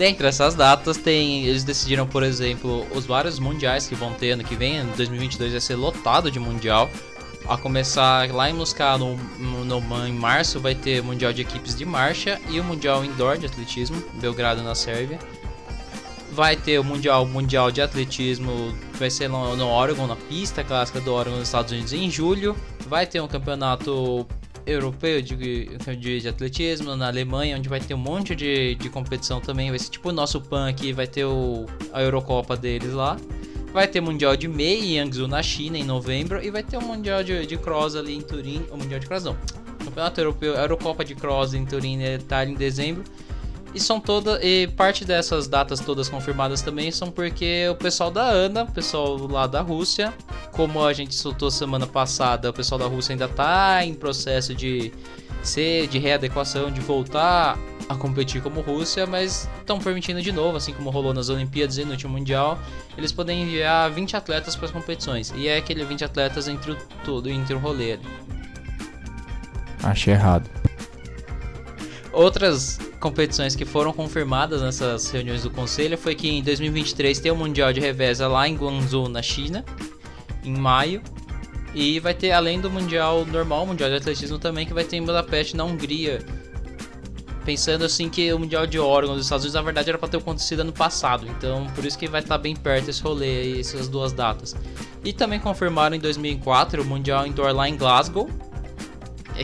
Dentre 0.00 0.26
essas 0.26 0.54
datas, 0.54 0.96
tem, 0.96 1.44
eles 1.44 1.62
decidiram, 1.62 2.06
por 2.06 2.22
exemplo, 2.22 2.86
os 2.94 3.04
vários 3.04 3.38
mundiais 3.38 3.86
que 3.86 3.94
vão 3.94 4.14
ter 4.14 4.30
ano 4.30 4.42
que 4.42 4.56
vem. 4.56 4.78
Em 4.78 4.86
2022 4.96 5.52
vai 5.52 5.60
ser 5.60 5.74
lotado 5.74 6.30
de 6.30 6.40
mundial. 6.40 6.88
A 7.46 7.58
começar 7.58 8.32
lá 8.32 8.48
em 8.48 8.54
Moscou, 8.54 8.96
no, 8.96 9.62
no, 9.62 10.06
em 10.06 10.12
março, 10.14 10.58
vai 10.58 10.74
ter 10.74 11.02
mundial 11.02 11.34
de 11.34 11.42
equipes 11.42 11.76
de 11.76 11.84
marcha 11.84 12.40
e 12.48 12.58
o 12.58 12.64
mundial 12.64 13.04
indoor 13.04 13.36
de 13.36 13.44
atletismo, 13.44 14.02
Belgrado, 14.14 14.62
na 14.62 14.74
Sérvia. 14.74 15.18
Vai 16.32 16.56
ter 16.56 16.78
o 16.78 16.84
mundial 16.84 17.26
mundial 17.26 17.70
de 17.70 17.82
atletismo, 17.82 18.74
vai 18.94 19.10
ser 19.10 19.28
no, 19.28 19.54
no 19.54 19.68
Oregon, 19.68 20.06
na 20.06 20.16
pista 20.16 20.64
clássica 20.64 20.98
do 21.02 21.12
Oregon, 21.12 21.36
nos 21.36 21.48
Estados 21.48 21.72
Unidos, 21.72 21.92
em 21.92 22.10
julho. 22.10 22.56
Vai 22.88 23.06
ter 23.06 23.20
um 23.20 23.28
campeonato 23.28 24.26
europeu 24.66 25.20
de, 25.22 25.66
de, 25.96 26.28
atletismo 26.28 26.94
na 26.96 27.08
Alemanha, 27.08 27.56
onde 27.56 27.68
vai 27.68 27.80
ter 27.80 27.94
um 27.94 27.98
monte 27.98 28.34
de, 28.34 28.74
de 28.74 28.88
competição 28.88 29.40
também. 29.40 29.70
Vai 29.70 29.78
ser 29.78 29.90
tipo 29.90 30.08
o 30.08 30.12
nosso 30.12 30.40
PAN 30.40 30.68
aqui, 30.68 30.92
vai 30.92 31.06
ter 31.06 31.24
o, 31.24 31.66
a 31.92 32.02
Eurocopa 32.02 32.56
deles 32.56 32.92
lá. 32.92 33.16
Vai 33.72 33.86
ter 33.86 34.00
Mundial 34.00 34.36
de 34.36 34.48
Mei 34.48 34.80
em 34.80 34.98
Yangzhou, 34.98 35.28
na 35.28 35.42
China, 35.42 35.78
em 35.78 35.84
novembro. 35.84 36.42
E 36.44 36.50
vai 36.50 36.62
ter 36.62 36.76
o 36.76 36.82
Mundial 36.82 37.22
de, 37.22 37.46
de 37.46 37.56
Cross 37.56 37.94
ali 37.94 38.16
em 38.16 38.20
Turim. 38.20 38.64
O 38.70 38.76
Mundial 38.76 38.98
de 38.98 39.06
Cross 39.06 39.24
não. 39.24 39.36
Campeonato 39.84 40.20
Europeu, 40.20 40.56
a 40.56 40.62
Eurocopa 40.62 41.04
de 41.04 41.14
Cross 41.14 41.54
em 41.54 41.64
Turim, 41.64 41.96
na 41.96 42.14
Itália, 42.14 42.52
em 42.52 42.56
dezembro. 42.56 43.04
E 43.74 43.80
são 43.80 44.00
todas. 44.00 44.42
E 44.42 44.66
parte 44.76 45.04
dessas 45.04 45.46
datas 45.46 45.80
todas 45.80 46.08
confirmadas 46.08 46.60
também 46.60 46.90
são 46.90 47.10
porque 47.10 47.68
o 47.68 47.74
pessoal 47.74 48.10
da 48.10 48.28
ANA, 48.28 48.64
o 48.64 48.72
pessoal 48.72 49.16
lá 49.28 49.46
da 49.46 49.60
Rússia, 49.60 50.12
como 50.52 50.84
a 50.84 50.92
gente 50.92 51.14
soltou 51.14 51.50
semana 51.50 51.86
passada, 51.86 52.50
o 52.50 52.52
pessoal 52.52 52.78
da 52.78 52.86
Rússia 52.86 53.12
ainda 53.12 53.28
tá 53.28 53.84
em 53.84 53.94
processo 53.94 54.54
de 54.54 54.92
ser 55.42 55.86
de 55.86 55.98
readequação, 55.98 56.70
de 56.70 56.80
voltar 56.80 57.58
a 57.88 57.94
competir 57.94 58.42
como 58.42 58.60
Rússia, 58.60 59.06
mas 59.06 59.48
estão 59.58 59.78
permitindo 59.78 60.20
de 60.20 60.30
novo, 60.30 60.56
assim 60.56 60.72
como 60.72 60.90
rolou 60.90 61.14
nas 61.14 61.28
Olimpíadas 61.28 61.78
e 61.78 61.84
no 61.84 61.92
último 61.92 62.12
Mundial, 62.12 62.58
eles 62.96 63.10
podem 63.10 63.42
enviar 63.42 63.90
20 63.90 64.16
atletas 64.16 64.54
para 64.54 64.66
as 64.66 64.70
competições. 64.70 65.32
E 65.34 65.48
é 65.48 65.56
aquele 65.56 65.84
20 65.84 66.04
atletas 66.04 66.46
entre 66.46 66.72
o 66.72 66.76
todo, 67.04 67.28
entre 67.30 67.54
o 67.54 67.58
rolê. 67.58 67.98
Achei 69.82 70.12
errado. 70.12 70.48
Outras 72.12 72.78
competições 73.00 73.56
que 73.56 73.64
foram 73.64 73.92
confirmadas 73.92 74.60
nessas 74.60 75.10
reuniões 75.10 75.42
do 75.42 75.50
conselho 75.50 75.96
foi 75.96 76.14
que 76.14 76.28
em 76.28 76.42
2023 76.42 77.18
tem 77.18 77.32
o 77.32 77.36
Mundial 77.36 77.72
de 77.72 77.80
Reveza 77.80 78.28
lá 78.28 78.46
em 78.46 78.54
Guangzhou, 78.54 79.08
na 79.08 79.22
China, 79.22 79.64
em 80.44 80.56
maio. 80.56 81.02
E 81.74 81.98
vai 82.00 82.12
ter, 82.12 82.32
além 82.32 82.60
do 82.60 82.68
Mundial 82.68 83.24
normal, 83.24 83.64
o 83.64 83.66
Mundial 83.68 83.88
de 83.88 83.96
Atletismo 83.96 84.38
também, 84.38 84.66
que 84.66 84.74
vai 84.74 84.84
ter 84.84 84.96
em 84.96 85.04
Budapeste, 85.04 85.56
na 85.56 85.64
Hungria. 85.64 86.18
Pensando 87.44 87.84
assim 87.84 88.10
que 88.10 88.30
o 88.32 88.38
Mundial 88.38 88.66
de 88.66 88.78
Oregon 88.78 89.14
dos 89.14 89.24
Estados 89.24 89.44
Unidos, 89.44 89.54
na 89.54 89.62
verdade, 89.62 89.88
era 89.88 89.98
para 89.98 90.08
ter 90.08 90.18
acontecido 90.18 90.60
ano 90.60 90.72
passado. 90.72 91.26
Então, 91.26 91.66
por 91.74 91.84
isso 91.84 91.96
que 91.96 92.06
vai 92.06 92.20
estar 92.20 92.36
tá 92.36 92.42
bem 92.42 92.54
perto 92.54 92.90
esse 92.90 93.00
rolê 93.00 93.40
aí, 93.40 93.60
essas 93.60 93.88
duas 93.88 94.12
datas. 94.12 94.54
E 95.02 95.12
também 95.12 95.40
confirmaram 95.40 95.96
em 95.96 96.00
2004 96.00 96.82
o 96.82 96.84
Mundial 96.84 97.26
Indoor 97.26 97.52
lá 97.54 97.68
em 97.68 97.76
Glasgow. 97.76 98.28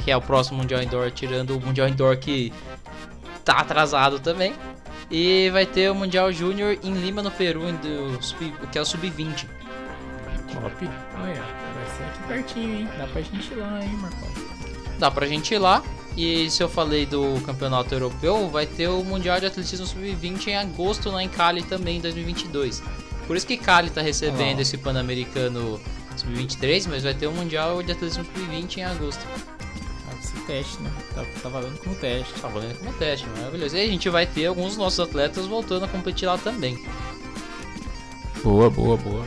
Que 0.04 0.10
é 0.10 0.16
o 0.16 0.20
próximo 0.20 0.58
Mundial 0.58 0.82
Indoor, 0.82 1.10
tirando 1.10 1.56
o 1.56 1.60
Mundial 1.60 1.88
Indoor 1.88 2.18
que 2.18 2.52
tá 3.46 3.60
atrasado 3.60 4.18
também. 4.18 4.52
E 5.08 5.48
vai 5.50 5.64
ter 5.64 5.88
o 5.88 5.94
Mundial 5.94 6.32
Júnior 6.32 6.76
em 6.82 6.92
Lima, 6.92 7.22
no 7.22 7.30
Peru, 7.30 7.62
que 8.72 8.76
é 8.76 8.80
o 8.80 8.84
Sub-20. 8.84 9.46
Top. 10.52 10.90
Olha, 11.20 11.34
vai 11.34 11.96
ser 11.96 12.04
aqui 12.04 12.22
pertinho, 12.26 12.80
hein? 12.80 12.88
Dá 12.98 13.06
pra 13.06 13.22
gente 13.22 13.52
ir 13.52 13.56
lá, 13.56 13.84
hein, 13.84 13.96
Marcos? 14.02 14.98
Dá 14.98 15.10
pra 15.10 15.26
gente 15.26 15.54
ir 15.54 15.58
lá. 15.58 15.82
E 16.16 16.50
se 16.50 16.62
eu 16.62 16.68
falei 16.68 17.06
do 17.06 17.40
campeonato 17.44 17.94
europeu, 17.94 18.48
vai 18.48 18.66
ter 18.66 18.88
o 18.88 19.04
Mundial 19.04 19.38
de 19.38 19.46
Atletismo 19.46 19.86
Sub-20 19.86 20.48
em 20.48 20.56
agosto 20.56 21.10
lá 21.10 21.22
em 21.22 21.28
Cali 21.28 21.62
também, 21.62 21.98
em 21.98 22.00
2022. 22.00 22.82
Por 23.26 23.36
isso 23.36 23.46
que 23.46 23.56
Cali 23.56 23.90
tá 23.90 24.00
recebendo 24.00 24.60
esse 24.60 24.78
Pan-Americano 24.78 25.80
Sub-23, 26.16 26.86
mas 26.88 27.04
vai 27.04 27.14
ter 27.14 27.26
o 27.26 27.32
Mundial 27.32 27.82
de 27.82 27.92
Atletismo 27.92 28.24
Sub-20 28.24 28.78
em 28.78 28.84
agosto 28.84 29.24
teste, 30.46 30.80
né? 30.82 30.90
Tá, 31.14 31.24
tá 31.42 31.48
valendo 31.48 31.78
como 31.78 31.94
teste. 31.96 32.40
Tá 32.40 32.48
valendo 32.48 32.78
como 32.78 32.92
teste, 32.94 33.26
maravilhoso. 33.28 33.76
E 33.76 33.80
a 33.80 33.86
gente 33.86 34.08
vai 34.08 34.26
ter 34.26 34.46
alguns 34.46 34.68
dos 34.68 34.76
nossos 34.76 35.00
atletas 35.00 35.46
voltando 35.46 35.84
a 35.84 35.88
competir 35.88 36.26
lá 36.26 36.38
também. 36.38 36.78
Boa, 38.42 38.70
boa, 38.70 38.96
boa. 38.96 39.24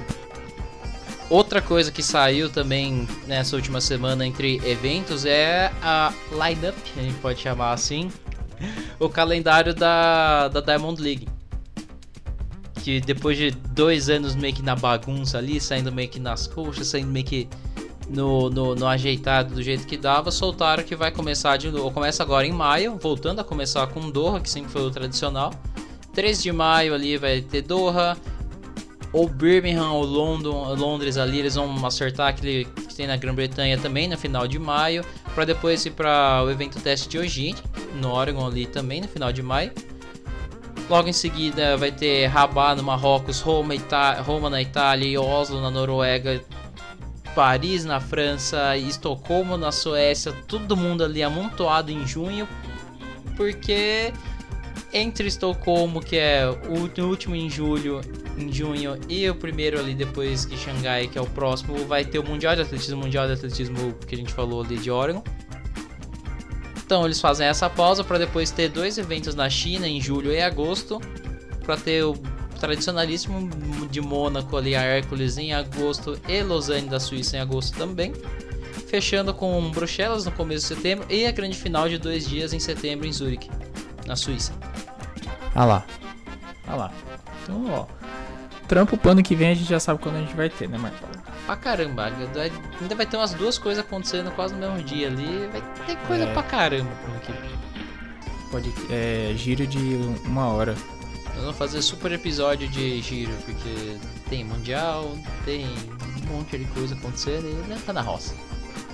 Outra 1.29 1.61
coisa 1.61 1.91
que 1.91 2.01
saiu 2.01 2.49
também 2.49 3.07
nessa 3.27 3.55
última 3.55 3.79
semana 3.79 4.25
entre 4.25 4.59
eventos 4.65 5.25
é 5.25 5.71
a 5.81 6.11
lineup, 6.31 6.75
a 6.97 7.01
gente 7.01 7.19
pode 7.19 7.39
chamar 7.39 7.73
assim, 7.73 8.11
o 8.99 9.07
calendário 9.07 9.75
da, 9.75 10.47
da 10.47 10.59
Diamond 10.59 10.99
League. 10.99 11.27
Que 12.81 12.99
depois 12.99 13.37
de 13.37 13.51
dois 13.51 14.09
anos 14.09 14.35
meio 14.35 14.55
que 14.55 14.63
na 14.63 14.75
bagunça 14.75 15.37
ali, 15.37 15.61
saindo 15.61 15.91
meio 15.91 16.09
que 16.09 16.19
nas 16.19 16.47
coxas, 16.47 16.87
saindo 16.87 17.11
meio 17.11 17.25
que 17.25 17.47
no, 18.09 18.49
no, 18.49 18.75
no, 18.75 18.87
ajeitado 18.87 19.53
do 19.53 19.61
jeito 19.61 19.85
que 19.85 19.95
dava, 19.95 20.31
soltaram 20.31 20.83
que 20.83 20.95
vai 20.95 21.11
começar 21.11 21.57
de 21.57 21.69
novo. 21.69 21.91
Começa 21.91 22.23
agora 22.23 22.45
em 22.45 22.51
maio, 22.51 22.97
voltando 22.99 23.39
a 23.39 23.43
começar 23.43 23.85
com 23.87 24.09
Doha, 24.09 24.39
que 24.39 24.49
sempre 24.49 24.71
foi 24.71 24.81
o 24.81 24.89
tradicional. 24.89 25.53
3 26.13 26.41
de 26.41 26.51
maio 26.51 26.93
ali 26.93 27.17
vai 27.17 27.41
ter 27.41 27.61
Doha. 27.61 28.17
Ou 29.11 29.27
Birmingham 29.27 29.91
ou 29.91 30.03
London, 30.03 30.75
Londres 30.75 31.17
ali, 31.17 31.39
eles 31.39 31.55
vão 31.55 31.85
acertar 31.85 32.27
aquele 32.27 32.65
que 32.65 32.93
tem 32.93 33.07
na 33.07 33.17
Grã-Bretanha 33.17 33.77
também 33.77 34.07
no 34.07 34.17
final 34.17 34.47
de 34.47 34.59
maio. 34.59 35.03
para 35.33 35.45
depois 35.45 35.83
ir 35.85 35.91
para 35.91 36.43
o 36.43 36.49
evento 36.49 36.79
teste 36.79 37.09
de 37.09 37.17
Eugene, 37.17 37.57
no 37.99 38.11
Oregon 38.11 38.45
ali 38.45 38.65
também 38.65 39.01
no 39.01 39.07
final 39.07 39.31
de 39.31 39.41
maio. 39.41 39.71
Logo 40.89 41.07
em 41.07 41.13
seguida 41.13 41.77
vai 41.77 41.91
ter 41.91 42.25
Rabat 42.27 42.75
no 42.75 42.83
Marrocos, 42.83 43.41
Roma, 43.41 43.75
Ita 43.75 44.21
Roma 44.21 44.49
na 44.49 44.61
Itália 44.61 45.07
e 45.07 45.17
Oslo 45.17 45.61
na 45.61 45.69
Noruega 45.69 46.41
Paris 47.35 47.85
na 47.85 47.99
França 47.99 48.75
Estocolmo 48.77 49.57
na 49.57 49.71
Suécia, 49.71 50.31
todo 50.47 50.75
mundo 50.75 51.03
ali 51.03 51.23
amontoado 51.23 51.91
em 51.91 52.05
junho, 52.05 52.47
porque 53.35 54.13
entre 54.91 55.27
Estocolmo, 55.27 56.01
que 56.01 56.17
é 56.17 56.49
o 56.67 57.03
último 57.03 57.35
em 57.35 57.49
julho, 57.49 58.01
em 58.37 58.51
junho, 58.51 58.99
e 59.07 59.29
o 59.29 59.35
primeiro 59.35 59.79
ali 59.79 59.93
depois 59.93 60.45
que 60.45 60.57
Xangai, 60.57 61.07
que 61.07 61.17
é 61.17 61.21
o 61.21 61.27
próximo, 61.27 61.85
vai 61.85 62.03
ter 62.03 62.19
o 62.19 62.23
Mundial 62.23 62.55
de 62.55 62.61
Atletismo, 62.61 62.97
Mundial 62.97 63.27
de 63.27 63.33
Atletismo 63.33 63.93
que 64.07 64.15
a 64.15 64.17
gente 64.17 64.33
falou 64.33 64.63
ali 64.63 64.77
de 64.77 64.89
Oregon. 64.89 65.23
Então 66.83 67.05
eles 67.05 67.21
fazem 67.21 67.47
essa 67.47 67.69
pausa 67.69 68.03
para 68.03 68.17
depois 68.17 68.49
ter 68.49 68.69
dois 68.69 68.97
eventos 68.97 69.35
na 69.35 69.47
China 69.49 69.87
em 69.87 70.01
julho 70.01 70.31
e 70.31 70.41
agosto, 70.41 70.99
para 71.63 71.77
ter 71.77 72.03
o 72.03 72.15
tradicionalíssimo 72.59 73.49
de 73.89 74.01
Mônaco 74.01 74.55
ali, 74.57 74.75
a 74.75 74.81
Hércules 74.81 75.37
em 75.37 75.53
agosto 75.53 76.19
e 76.27 76.41
Lausanne 76.41 76.87
da 76.87 76.99
Suíça 76.99 77.37
em 77.37 77.39
agosto 77.39 77.77
também. 77.77 78.13
Fechando 78.87 79.33
com 79.33 79.69
Bruxelas 79.71 80.25
no 80.25 80.31
começo 80.31 80.67
de 80.67 80.75
setembro 80.75 81.05
e 81.09 81.25
a 81.25 81.31
grande 81.31 81.57
final 81.57 81.87
de 81.87 81.97
dois 81.97 82.27
dias 82.27 82.53
em 82.53 82.59
setembro 82.59 83.07
em 83.07 83.11
Zurique, 83.11 83.49
na 84.05 84.15
Suíça. 84.15 84.51
Ah 85.55 85.65
lá. 85.65 85.85
Ah 86.67 86.75
lá. 86.75 86.93
Então, 87.43 87.65
ó. 87.71 87.85
Trampo 88.67 88.99
o 89.03 89.09
ano 89.09 89.23
que 89.23 89.35
vem 89.35 89.49
a 89.49 89.53
gente 89.55 89.67
já 89.67 89.79
sabe 89.79 89.99
quando 89.99 90.17
a 90.17 90.19
gente 90.19 90.35
vai 90.35 90.49
ter, 90.49 90.69
né, 90.69 90.77
Marcos? 90.77 90.99
Pra 91.45 91.55
caramba, 91.55 92.05
ainda 92.05 92.95
vai 92.95 93.05
ter 93.05 93.17
umas 93.17 93.33
duas 93.33 93.57
coisas 93.57 93.83
acontecendo 93.83 94.29
quase 94.35 94.53
no 94.53 94.59
mesmo 94.59 94.83
dia 94.83 95.07
ali. 95.07 95.49
Vai 95.51 95.63
ter 95.87 95.97
coisa 96.05 96.25
é... 96.25 96.33
pra 96.33 96.43
caramba 96.43 96.91
por 97.03 97.15
aqui. 97.15 97.33
Pode 98.51 98.73
é, 98.91 99.33
giro 99.35 99.65
de 99.65 99.79
uma 100.25 100.47
hora. 100.47 100.75
Nós 101.35 101.43
vamos 101.43 101.57
fazer 101.57 101.81
super 101.81 102.11
episódio 102.11 102.67
de 102.67 103.01
giro, 103.01 103.31
porque 103.45 103.97
tem 104.29 104.43
mundial, 104.43 105.17
tem 105.45 105.65
um 105.65 106.33
monte 106.33 106.57
de 106.57 106.65
coisa 106.65 106.95
acontecendo 106.95 107.47
e 107.47 107.67
né, 107.67 107.79
tá 107.85 107.93
na 107.93 108.01
roça. 108.01 108.35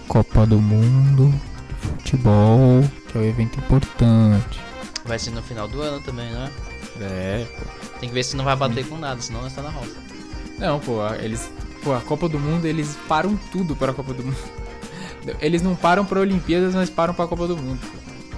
Copa 0.07 0.45
do 0.45 0.61
Mundo, 0.61 1.33
futebol, 1.79 2.83
que 3.07 3.17
é 3.17 3.21
um 3.21 3.25
evento 3.25 3.59
importante. 3.59 4.59
Vai 5.05 5.19
ser 5.19 5.31
no 5.31 5.41
final 5.41 5.67
do 5.67 5.81
ano 5.81 6.01
também, 6.01 6.31
né? 6.31 6.51
É, 7.01 7.45
pô. 7.57 7.65
Tem 7.99 8.09
que 8.09 8.15
ver 8.15 8.23
se 8.23 8.35
não 8.35 8.45
vai 8.45 8.55
bater 8.55 8.87
com 8.87 8.97
nada, 8.97 9.21
senão 9.21 9.41
nós 9.41 9.53
tá 9.53 9.61
na 9.61 9.69
roça. 9.69 9.95
Não, 10.57 10.79
pô, 10.79 11.05
eles. 11.15 11.51
Pô, 11.83 11.93
a 11.93 12.01
Copa 12.01 12.27
do 12.29 12.39
Mundo, 12.39 12.65
eles 12.65 12.97
param 13.07 13.37
tudo 13.51 13.75
para 13.75 13.91
a 13.91 13.95
Copa 13.95 14.13
do 14.13 14.23
Mundo. 14.23 14.37
Eles 15.41 15.63
não 15.63 15.75
param 15.75 16.05
para 16.05 16.19
Olimpíadas, 16.19 16.75
mas 16.75 16.87
param 16.87 17.11
para 17.11 17.25
a 17.25 17.27
Copa 17.27 17.47
do 17.47 17.57
Mundo. 17.57 17.79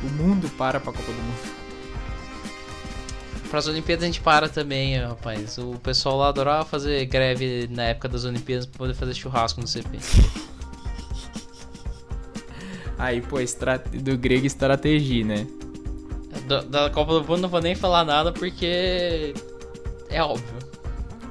O 0.01 0.23
mundo 0.23 0.49
para 0.57 0.79
para 0.79 0.91
a 0.91 0.93
Copa 0.93 1.11
do 1.11 1.21
Mundo. 1.21 1.56
Para 3.49 3.59
as 3.59 3.67
Olimpíadas 3.67 4.03
a 4.03 4.07
gente 4.07 4.21
para 4.21 4.49
também, 4.49 4.97
rapaz. 4.97 5.57
O 5.57 5.79
pessoal 5.81 6.17
lá 6.17 6.29
adorava 6.29 6.65
fazer 6.65 7.05
greve 7.05 7.67
na 7.71 7.83
época 7.83 8.09
das 8.09 8.25
Olimpíadas 8.25 8.65
para 8.65 8.77
poder 8.77 8.93
fazer 8.93 9.13
churrasco 9.13 9.61
no 9.61 9.67
CP. 9.67 9.97
Aí, 12.97 13.21
pô, 13.21 13.37
do 13.93 14.17
grego 14.17 14.45
estratégia, 14.45 15.23
né? 15.23 15.47
Da, 16.47 16.61
da 16.61 16.89
Copa 16.89 17.13
do 17.13 17.23
Mundo 17.23 17.41
não 17.41 17.49
vou 17.49 17.61
nem 17.61 17.75
falar 17.75 18.03
nada 18.03 18.31
porque 18.31 19.33
é 20.09 20.21
óbvio. 20.21 20.57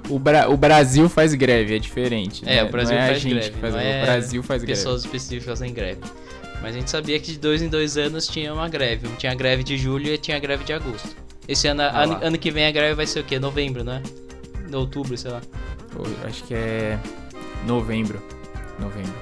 o, 0.08 0.18
Bra 0.18 0.48
o 0.48 0.56
Brasil 0.56 1.08
faz 1.08 1.34
greve, 1.34 1.74
é 1.74 1.78
diferente. 1.78 2.44
É, 2.46 2.56
né? 2.56 2.64
o 2.64 2.70
Brasil 2.70 2.94
não 2.94 3.02
é 3.02 3.08
faz 3.08 3.24
greve. 3.24 3.50
faz 3.52 3.74
não 3.74 3.80
greve, 3.80 3.98
é 3.98 4.02
O 4.02 4.06
Brasil 4.06 4.42
faz 4.42 4.62
greve. 4.62 4.78
pessoas 4.78 5.04
específicas 5.04 5.60
em 5.62 5.72
greve. 5.72 6.00
Mas 6.62 6.74
a 6.74 6.78
gente 6.78 6.90
sabia 6.90 7.18
que 7.18 7.32
de 7.32 7.38
dois 7.38 7.60
em 7.60 7.68
dois 7.68 7.98
anos 7.98 8.26
tinha 8.26 8.52
uma 8.52 8.68
greve. 8.68 9.08
Tinha 9.18 9.32
a 9.32 9.34
greve 9.34 9.62
de 9.62 9.76
julho 9.76 10.06
e 10.12 10.18
tinha 10.18 10.36
a 10.36 10.40
greve 10.40 10.64
de 10.64 10.72
agosto. 10.72 11.25
Esse 11.48 11.68
ano, 11.68 11.82
Ah 11.82 12.02
ano, 12.02 12.18
ano 12.22 12.38
que 12.38 12.50
vem 12.50 12.66
a 12.66 12.70
greve 12.72 12.94
vai 12.94 13.06
ser 13.06 13.20
o 13.20 13.24
quê? 13.24 13.38
Novembro, 13.38 13.84
né? 13.84 14.02
Outubro, 14.72 15.16
sei 15.16 15.30
lá. 15.30 15.40
Acho 16.26 16.44
que 16.44 16.54
é 16.54 16.98
novembro. 17.66 18.20
Novembro. 18.78 19.14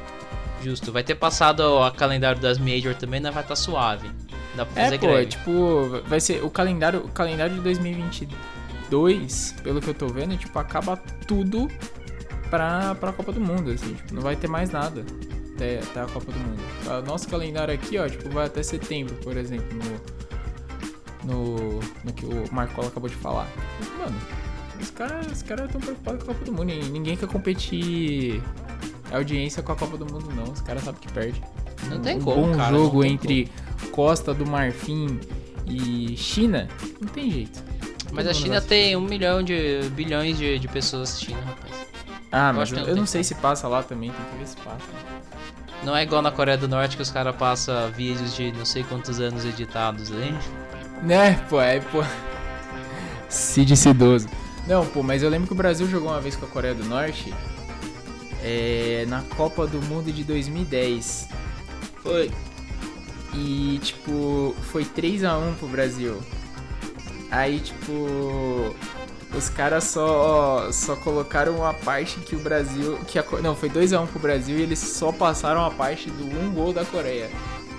Justo. 0.62 0.90
Vai 0.90 1.04
ter 1.04 1.14
passado 1.14 1.62
a 1.82 1.90
calendário 1.90 2.40
das 2.40 2.58
Major 2.58 2.94
também, 2.94 3.20
né? 3.20 3.30
Vai 3.30 3.42
estar 3.42 3.54
suave. 3.56 4.10
Dá 4.56 4.64
pra 4.64 4.80
É, 4.82 4.84
fazer 4.86 4.98
pô, 4.98 5.06
greve. 5.08 5.26
tipo, 5.26 6.02
vai 6.06 6.20
ser 6.20 6.42
o 6.42 6.48
calendário, 6.50 7.00
o 7.00 7.08
calendário 7.08 7.54
de 7.56 7.60
2022, 7.60 9.54
pelo 9.62 9.80
que 9.80 9.88
eu 9.90 9.94
tô 9.94 10.06
vendo, 10.08 10.36
tipo, 10.36 10.58
acaba 10.58 10.96
tudo 11.26 11.68
pra, 12.50 12.94
pra 12.94 13.12
Copa 13.12 13.32
do 13.32 13.40
Mundo, 13.40 13.70
assim, 13.72 13.94
tipo, 13.94 14.14
não 14.14 14.22
vai 14.22 14.36
ter 14.36 14.48
mais 14.48 14.70
nada 14.70 15.04
até, 15.54 15.78
até 15.80 16.00
a 16.00 16.06
Copa 16.06 16.30
do 16.32 16.38
Mundo. 16.38 16.62
O 17.02 17.02
nosso 17.06 17.28
calendário 17.28 17.74
aqui, 17.74 17.98
ó, 17.98 18.08
tipo, 18.08 18.28
vai 18.30 18.46
até 18.46 18.62
setembro, 18.62 19.14
por 19.16 19.36
exemplo, 19.36 19.66
no, 19.76 20.00
no, 21.24 21.80
no 22.04 22.12
que 22.12 22.26
o 22.26 22.44
Marcola 22.52 22.88
acabou 22.88 23.08
de 23.08 23.16
falar. 23.16 23.48
Mano, 23.98 24.16
os 24.80 24.90
caras 24.90 25.26
os 25.26 25.42
cara 25.42 25.64
estão 25.64 25.80
preocupados 25.80 26.24
com 26.24 26.30
a 26.30 26.34
Copa 26.34 26.44
do 26.44 26.52
Mundo, 26.52 26.64
ninguém 26.90 27.16
quer 27.16 27.28
competir 27.28 28.42
audiência 29.12 29.62
com 29.62 29.72
a 29.72 29.76
Copa 29.76 29.96
do 29.96 30.06
Mundo, 30.06 30.30
não, 30.34 30.44
os 30.44 30.60
caras 30.60 30.84
sabem 30.84 31.00
que 31.00 31.12
perde. 31.12 31.42
Não 31.88 32.00
tem 32.00 32.16
um 32.16 32.20
como, 32.20 32.46
bom 32.46 32.56
cara, 32.56 32.70
jogo 32.70 33.02
tem 33.02 33.12
entre 33.12 33.50
Costa 33.92 34.32
do 34.34 34.46
Marfim 34.46 35.20
e 35.66 36.16
China, 36.16 36.68
não 37.00 37.08
tem 37.08 37.30
jeito. 37.30 37.62
Mas 38.12 38.26
Todo 38.26 38.30
a 38.30 38.34
China 38.34 38.60
tem 38.60 38.96
um 38.96 39.00
milhão 39.00 39.42
de 39.42 39.80
bilhões 39.92 40.38
de, 40.38 40.58
de 40.58 40.68
pessoas 40.68 41.10
assistindo, 41.10 41.40
rapaz. 41.40 41.86
Ah, 42.30 42.50
Eu 42.50 42.54
mas 42.54 42.70
eu, 42.70 42.78
não 42.78 42.84
eu 42.84 42.88
não 42.90 42.94
tem 42.96 43.06
sei 43.06 43.24
se 43.24 43.34
passa 43.36 43.68
lá 43.68 43.82
também, 43.82 44.10
tem 44.10 44.24
que 44.32 44.36
ver 44.38 44.46
se 44.46 44.56
passa. 44.56 44.86
Não 45.84 45.94
é 45.94 46.02
igual 46.02 46.22
na 46.22 46.30
Coreia 46.30 46.56
do 46.56 46.66
Norte 46.66 46.96
que 46.96 47.02
os 47.02 47.10
caras 47.10 47.36
passam 47.36 47.90
vídeos 47.92 48.34
de 48.34 48.52
não 48.52 48.64
sei 48.64 48.82
quantos 48.84 49.20
anos 49.20 49.44
editados 49.44 50.10
ali. 50.10 50.34
Né, 51.04 51.34
pô, 51.50 51.61
é, 51.61 51.80
pô. 51.80 52.02
Cid 53.28 53.76
Cidoso. 53.76 54.28
Não, 54.66 54.87
pô, 54.87 55.02
mas 55.02 55.23
eu 55.23 55.28
lembro 55.28 55.46
que 55.46 55.52
o 55.52 55.56
Brasil 55.56 55.87
jogou 55.87 56.11
uma 56.11 56.20
vez 56.20 56.34
com 56.34 56.46
a 56.46 56.49
Coreia 56.49 56.75
do 56.75 56.84
Norte. 56.84 57.32
É, 58.42 59.04
na 59.08 59.23
Copa 59.37 59.66
do 59.66 59.82
Mundo 59.82 60.11
de 60.11 60.25
2010. 60.25 61.28
Foi. 62.02 62.30
E, 63.34 63.78
tipo, 63.82 64.54
foi 64.70 64.84
3x1 64.84 65.56
pro 65.58 65.68
Brasil. 65.68 66.23
Aí, 67.30 67.61
tipo, 67.61 68.75
os 69.37 69.49
caras 69.49 69.84
só, 69.84 70.70
só 70.73 70.96
colocaram 70.96 71.66
a 71.66 71.75
parte 71.75 72.18
que 72.20 72.34
o 72.34 72.38
Brasil. 72.38 72.99
Que 73.06 73.18
a, 73.18 73.25
não, 73.42 73.54
foi 73.54 73.68
2x1 73.68 74.06
pro 74.06 74.20
Brasil 74.20 74.56
e 74.56 74.62
eles 74.62 74.78
só 74.78 75.12
passaram 75.12 75.64
a 75.64 75.70
parte 75.70 76.08
do 76.11 76.25
um 76.25 76.50
gol 76.50 76.73
da 76.73 76.84
Coreia 76.84 77.30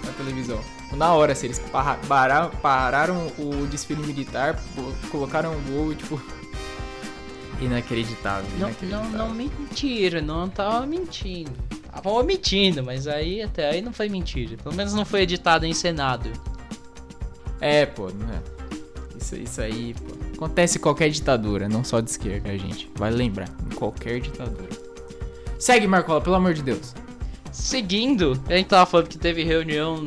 na 0.06 0.12
televisão. 0.12 0.60
Na 0.94 1.14
hora, 1.14 1.34
assim, 1.34 1.48
eles 1.48 1.62
bara- 2.08 2.48
pararam 2.62 3.28
o 3.38 3.68
desfile 3.68 4.02
militar, 4.06 4.58
colocaram 5.12 5.54
um 5.54 5.62
gol 5.64 5.92
e, 5.92 5.96
tipo. 5.96 6.22
Inacreditável. 7.62 8.50
Não, 8.52 8.60
não, 8.60 8.68
inacreditável. 8.70 9.18
não 9.18 9.30
mentira, 9.34 10.22
não 10.22 10.50
tava 10.50 10.86
mentindo. 10.86 11.52
Tava 11.92 12.24
mentindo, 12.24 12.84
mas 12.84 13.08
aí 13.08 13.42
até 13.42 13.70
aí 13.70 13.82
não 13.82 13.94
foi 13.94 14.10
mentira. 14.10 14.58
Pelo 14.58 14.76
menos 14.76 14.94
não 14.94 15.06
foi 15.06 15.22
editado 15.22 15.66
em 15.66 15.74
Senado. 15.74 16.30
É, 17.62 17.86
pô, 17.86 18.10
não 18.10 18.30
é. 18.34 18.40
Isso, 19.18 19.36
isso 19.38 19.62
aí, 19.62 19.94
pô. 19.94 20.14
Acontece 20.36 20.78
em 20.78 20.82
qualquer 20.82 21.10
ditadura, 21.10 21.70
não 21.70 21.84
só 21.84 22.02
de 22.02 22.10
esquerda, 22.10 22.56
gente. 22.58 22.92
Vale 22.96 23.16
lembrar, 23.16 23.50
em 23.72 23.74
qualquer 23.76 24.20
ditadura. 24.20 24.70
Segue, 25.58 25.88
Marcola, 25.88 26.20
pelo 26.20 26.36
amor 26.36 26.54
de 26.54 26.62
Deus. 26.62 26.94
Seguindo, 27.52 28.40
a 28.50 28.54
gente 28.58 28.68
tava 28.68 28.86
falando 28.86 29.08
que 29.08 29.18
teve 29.18 29.44
reunião 29.46 30.06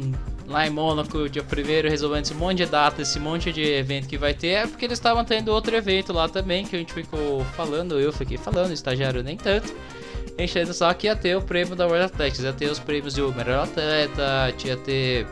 lá 0.49 0.67
em 0.67 0.71
Mônaco, 0.71 1.29
dia 1.29 1.43
1 1.43 1.89
resolvendo 1.89 2.25
esse 2.25 2.35
monte 2.35 2.57
de 2.59 2.67
data, 2.67 3.03
esse 3.03 3.21
monte 3.21 3.53
de 3.53 3.63
evento 3.63 4.09
que 4.09 4.17
vai 4.17 4.33
ter, 4.33 4.49
é 4.49 4.67
porque 4.67 4.87
eles 4.87 4.99
estavam 4.99 5.25
tendo 5.25 5.53
outro 5.53 5.77
evento 5.77 6.13
lá 6.13 6.29
também, 6.29 6.65
que 6.65 6.75
a 6.75 6.79
gente 6.79 6.93
ficou 6.93 7.45
falando, 7.57 8.01
eu 8.01 8.13
fiquei 8.13 8.39
falando, 8.39 8.73
estagiário 8.73 9.23
nem 9.23 9.37
tanto. 9.37 9.73
Enchendo 10.39 10.73
só 10.73 10.93
que 10.95 11.07
ia 11.07 11.17
ter 11.17 11.37
o 11.37 11.43
prêmio 11.43 11.77
da 11.77 11.87
World 11.87 12.07
Athletics, 12.07 12.41
ia 12.41 12.53
ter 12.53 12.71
os 12.71 12.79
prêmios 12.79 13.15
de 13.15 13.21
melhor 13.21 13.65
atleta, 13.65 14.55
ia 14.65 14.77
ter 14.77 15.27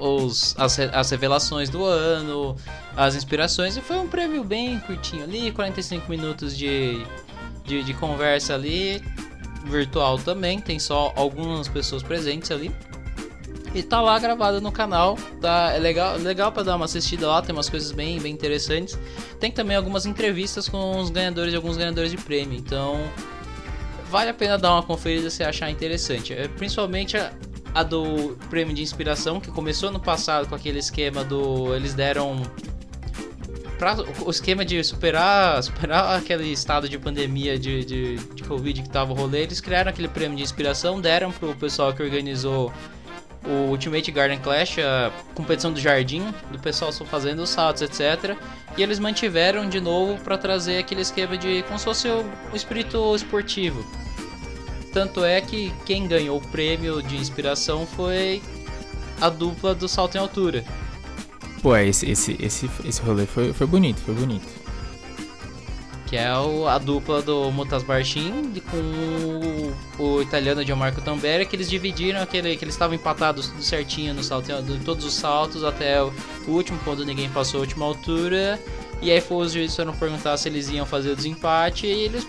os, 0.00 0.56
as, 0.58 0.78
as 0.80 1.10
revelações 1.10 1.68
do 1.68 1.84
ano, 1.84 2.56
as 2.96 3.14
inspirações, 3.14 3.76
e 3.76 3.80
foi 3.80 3.98
um 3.98 4.08
prêmio 4.08 4.42
bem 4.42 4.80
curtinho 4.80 5.22
ali, 5.22 5.52
45 5.52 6.10
minutos 6.10 6.56
de, 6.56 7.06
de, 7.64 7.84
de 7.84 7.94
conversa 7.94 8.54
ali, 8.54 9.00
virtual 9.66 10.18
também, 10.18 10.58
tem 10.58 10.80
só 10.80 11.12
algumas 11.14 11.68
pessoas 11.68 12.02
presentes 12.02 12.50
ali. 12.50 12.72
E 13.74 13.82
tá 13.82 14.00
lá 14.00 14.18
gravado 14.18 14.60
no 14.60 14.70
canal, 14.70 15.16
tá? 15.40 15.72
É 15.74 15.78
legal, 15.78 16.16
legal 16.18 16.52
para 16.52 16.62
dar 16.62 16.76
uma 16.76 16.84
assistida 16.84 17.26
lá, 17.26 17.40
tem 17.40 17.54
umas 17.54 17.70
coisas 17.70 17.90
bem, 17.90 18.20
bem 18.20 18.32
interessantes. 18.32 18.98
Tem 19.40 19.50
também 19.50 19.76
algumas 19.76 20.04
entrevistas 20.04 20.68
com 20.68 20.98
os 20.98 21.08
ganhadores 21.08 21.50
de 21.50 21.56
alguns 21.56 21.76
ganhadores 21.76 22.10
de 22.10 22.18
prêmio, 22.18 22.58
então 22.58 23.00
vale 24.12 24.28
a 24.28 24.34
pena 24.34 24.58
dar 24.58 24.74
uma 24.74 24.82
conferida 24.82 25.30
se 25.30 25.42
achar 25.42 25.70
interessante. 25.70 26.34
É, 26.34 26.46
principalmente 26.46 27.16
a, 27.16 27.32
a 27.74 27.82
do 27.82 28.36
prêmio 28.50 28.74
de 28.74 28.82
inspiração, 28.82 29.40
que 29.40 29.50
começou 29.50 29.90
no 29.90 29.98
passado 29.98 30.46
com 30.46 30.54
aquele 30.54 30.78
esquema 30.78 31.24
do. 31.24 31.74
Eles 31.74 31.94
deram. 31.94 32.42
Pra, 33.78 33.96
o 34.24 34.30
esquema 34.30 34.64
de 34.64 34.84
superar, 34.84 35.60
superar 35.62 36.16
aquele 36.16 36.52
estado 36.52 36.88
de 36.88 36.96
pandemia 36.98 37.58
de, 37.58 37.84
de, 37.84 38.16
de 38.16 38.42
Covid 38.44 38.82
que 38.82 38.88
tava 38.88 39.12
o 39.12 39.14
rolê, 39.16 39.42
eles 39.42 39.60
criaram 39.60 39.90
aquele 39.90 40.06
prêmio 40.06 40.36
de 40.36 40.42
inspiração, 40.44 41.00
deram 41.00 41.32
pro 41.32 41.52
pessoal 41.56 41.92
que 41.92 42.00
organizou 42.00 42.72
o 43.44 43.70
Ultimate 43.70 44.10
Garden 44.10 44.38
Clash, 44.38 44.78
a 44.78 45.10
competição 45.34 45.72
do 45.72 45.80
jardim, 45.80 46.32
do 46.50 46.58
pessoal 46.58 46.92
só 46.92 47.04
fazendo 47.04 47.42
os 47.42 47.50
saltos, 47.50 47.82
etc. 47.82 48.36
E 48.76 48.82
eles 48.82 48.98
mantiveram 48.98 49.68
de 49.68 49.80
novo 49.80 50.20
para 50.22 50.38
trazer 50.38 50.78
aquele 50.78 51.02
esquema 51.02 51.36
de 51.36 51.62
como 51.64 51.78
se 51.78 51.84
fosse 51.84 52.08
o, 52.08 52.24
espírito 52.54 53.14
esportivo. 53.14 53.84
Tanto 54.92 55.24
é 55.24 55.40
que 55.40 55.72
quem 55.84 56.06
ganhou 56.06 56.38
o 56.38 56.48
prêmio 56.48 57.02
de 57.02 57.16
inspiração 57.16 57.86
foi 57.86 58.42
a 59.20 59.28
dupla 59.28 59.74
do 59.74 59.88
salto 59.88 60.16
em 60.16 60.18
altura. 60.18 60.64
Pô, 61.62 61.76
esse, 61.76 62.10
esse, 62.10 62.36
esse, 62.40 62.70
esse 62.84 63.00
rolê 63.02 63.24
foi, 63.24 63.52
foi 63.52 63.66
bonito, 63.66 64.00
foi 64.00 64.14
bonito. 64.14 64.61
Que 66.12 66.18
é 66.18 66.36
o- 66.36 66.68
a 66.68 66.76
dupla 66.76 67.22
do 67.22 67.50
Mutas 67.50 67.82
Barchin 67.82 68.52
com 68.70 68.76
o, 69.98 70.04
o 70.18 70.20
italiano 70.20 70.62
Gianmarco 70.62 71.00
Tamberi, 71.00 71.46
que 71.46 71.56
eles 71.56 71.70
dividiram 71.70 72.20
aquele. 72.20 72.54
que 72.54 72.62
eles 72.66 72.74
estavam 72.74 72.94
empatados 72.94 73.48
tudo 73.48 73.62
certinho 73.62 74.12
no 74.12 74.22
salto, 74.22 74.52
em 74.52 74.78
todos 74.80 75.06
os 75.06 75.14
saltos 75.14 75.64
até 75.64 76.02
o 76.02 76.12
último, 76.48 76.78
quando 76.84 77.02
ninguém 77.02 77.30
passou 77.30 77.58
a 77.58 77.60
última 77.62 77.86
altura. 77.86 78.60
E 79.00 79.10
aí 79.10 79.22
foi, 79.22 79.46
os 79.46 79.52
juízes 79.54 79.74
foram 79.74 79.94
perguntar 79.94 80.36
se 80.36 80.50
eles 80.50 80.68
iam 80.68 80.84
fazer 80.84 81.12
o 81.12 81.16
desempate 81.16 81.86
e 81.86 81.90
eles 82.04 82.28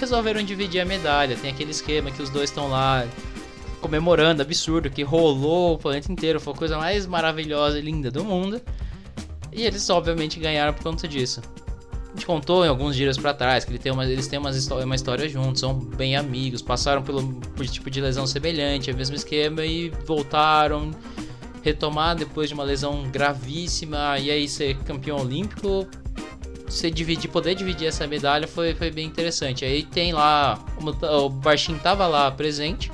resolveram 0.00 0.42
dividir 0.42 0.80
a 0.80 0.84
medalha. 0.84 1.36
Tem 1.36 1.52
aquele 1.52 1.70
esquema 1.70 2.10
que 2.10 2.20
os 2.20 2.30
dois 2.30 2.50
estão 2.50 2.68
lá 2.68 3.06
comemorando, 3.80 4.42
absurdo, 4.42 4.90
que 4.90 5.04
rolou 5.04 5.74
o 5.74 5.78
planeta 5.78 6.10
inteiro, 6.10 6.40
foi 6.40 6.52
a 6.52 6.56
coisa 6.56 6.76
mais 6.76 7.06
maravilhosa 7.06 7.78
e 7.78 7.82
linda 7.82 8.10
do 8.10 8.24
mundo. 8.24 8.60
E 9.52 9.62
eles 9.62 9.88
obviamente 9.88 10.40
ganharam 10.40 10.72
por 10.74 10.82
conta 10.82 11.06
disso. 11.06 11.40
Gente 12.20 12.26
contou 12.26 12.66
em 12.66 12.68
alguns 12.68 12.94
dias 12.96 13.16
pra 13.16 13.32
trás 13.32 13.64
que 13.64 13.70
ele 13.70 13.78
tem 13.78 13.90
uma, 13.90 14.04
eles 14.04 14.28
têm 14.28 14.38
uma 14.38 14.94
história 14.94 15.26
juntos, 15.26 15.58
são 15.58 15.72
bem 15.74 16.16
amigos, 16.16 16.60
passaram 16.60 17.02
pelo, 17.02 17.26
por 17.32 17.66
tipo 17.66 17.90
de 17.90 17.98
lesão 17.98 18.26
semelhante, 18.26 18.90
é 18.90 18.92
o 18.92 18.96
mesmo 18.96 19.16
esquema 19.16 19.64
e 19.64 19.88
voltaram, 20.04 20.90
retomar 21.62 22.14
depois 22.14 22.50
de 22.50 22.54
uma 22.54 22.62
lesão 22.62 23.04
gravíssima 23.10 24.18
e 24.18 24.30
aí 24.30 24.46
ser 24.46 24.76
campeão 24.80 25.16
olímpico. 25.16 25.88
Você 26.66 26.90
dividir, 26.90 27.30
poder 27.30 27.54
dividir 27.54 27.88
essa 27.88 28.06
medalha 28.06 28.46
foi, 28.46 28.74
foi 28.74 28.90
bem 28.90 29.06
interessante. 29.06 29.64
Aí 29.64 29.82
tem 29.82 30.12
lá, 30.12 30.62
o, 30.78 31.30
Barshin 31.30 31.78
tava 31.78 32.06
lá 32.06 32.30
presente, 32.30 32.92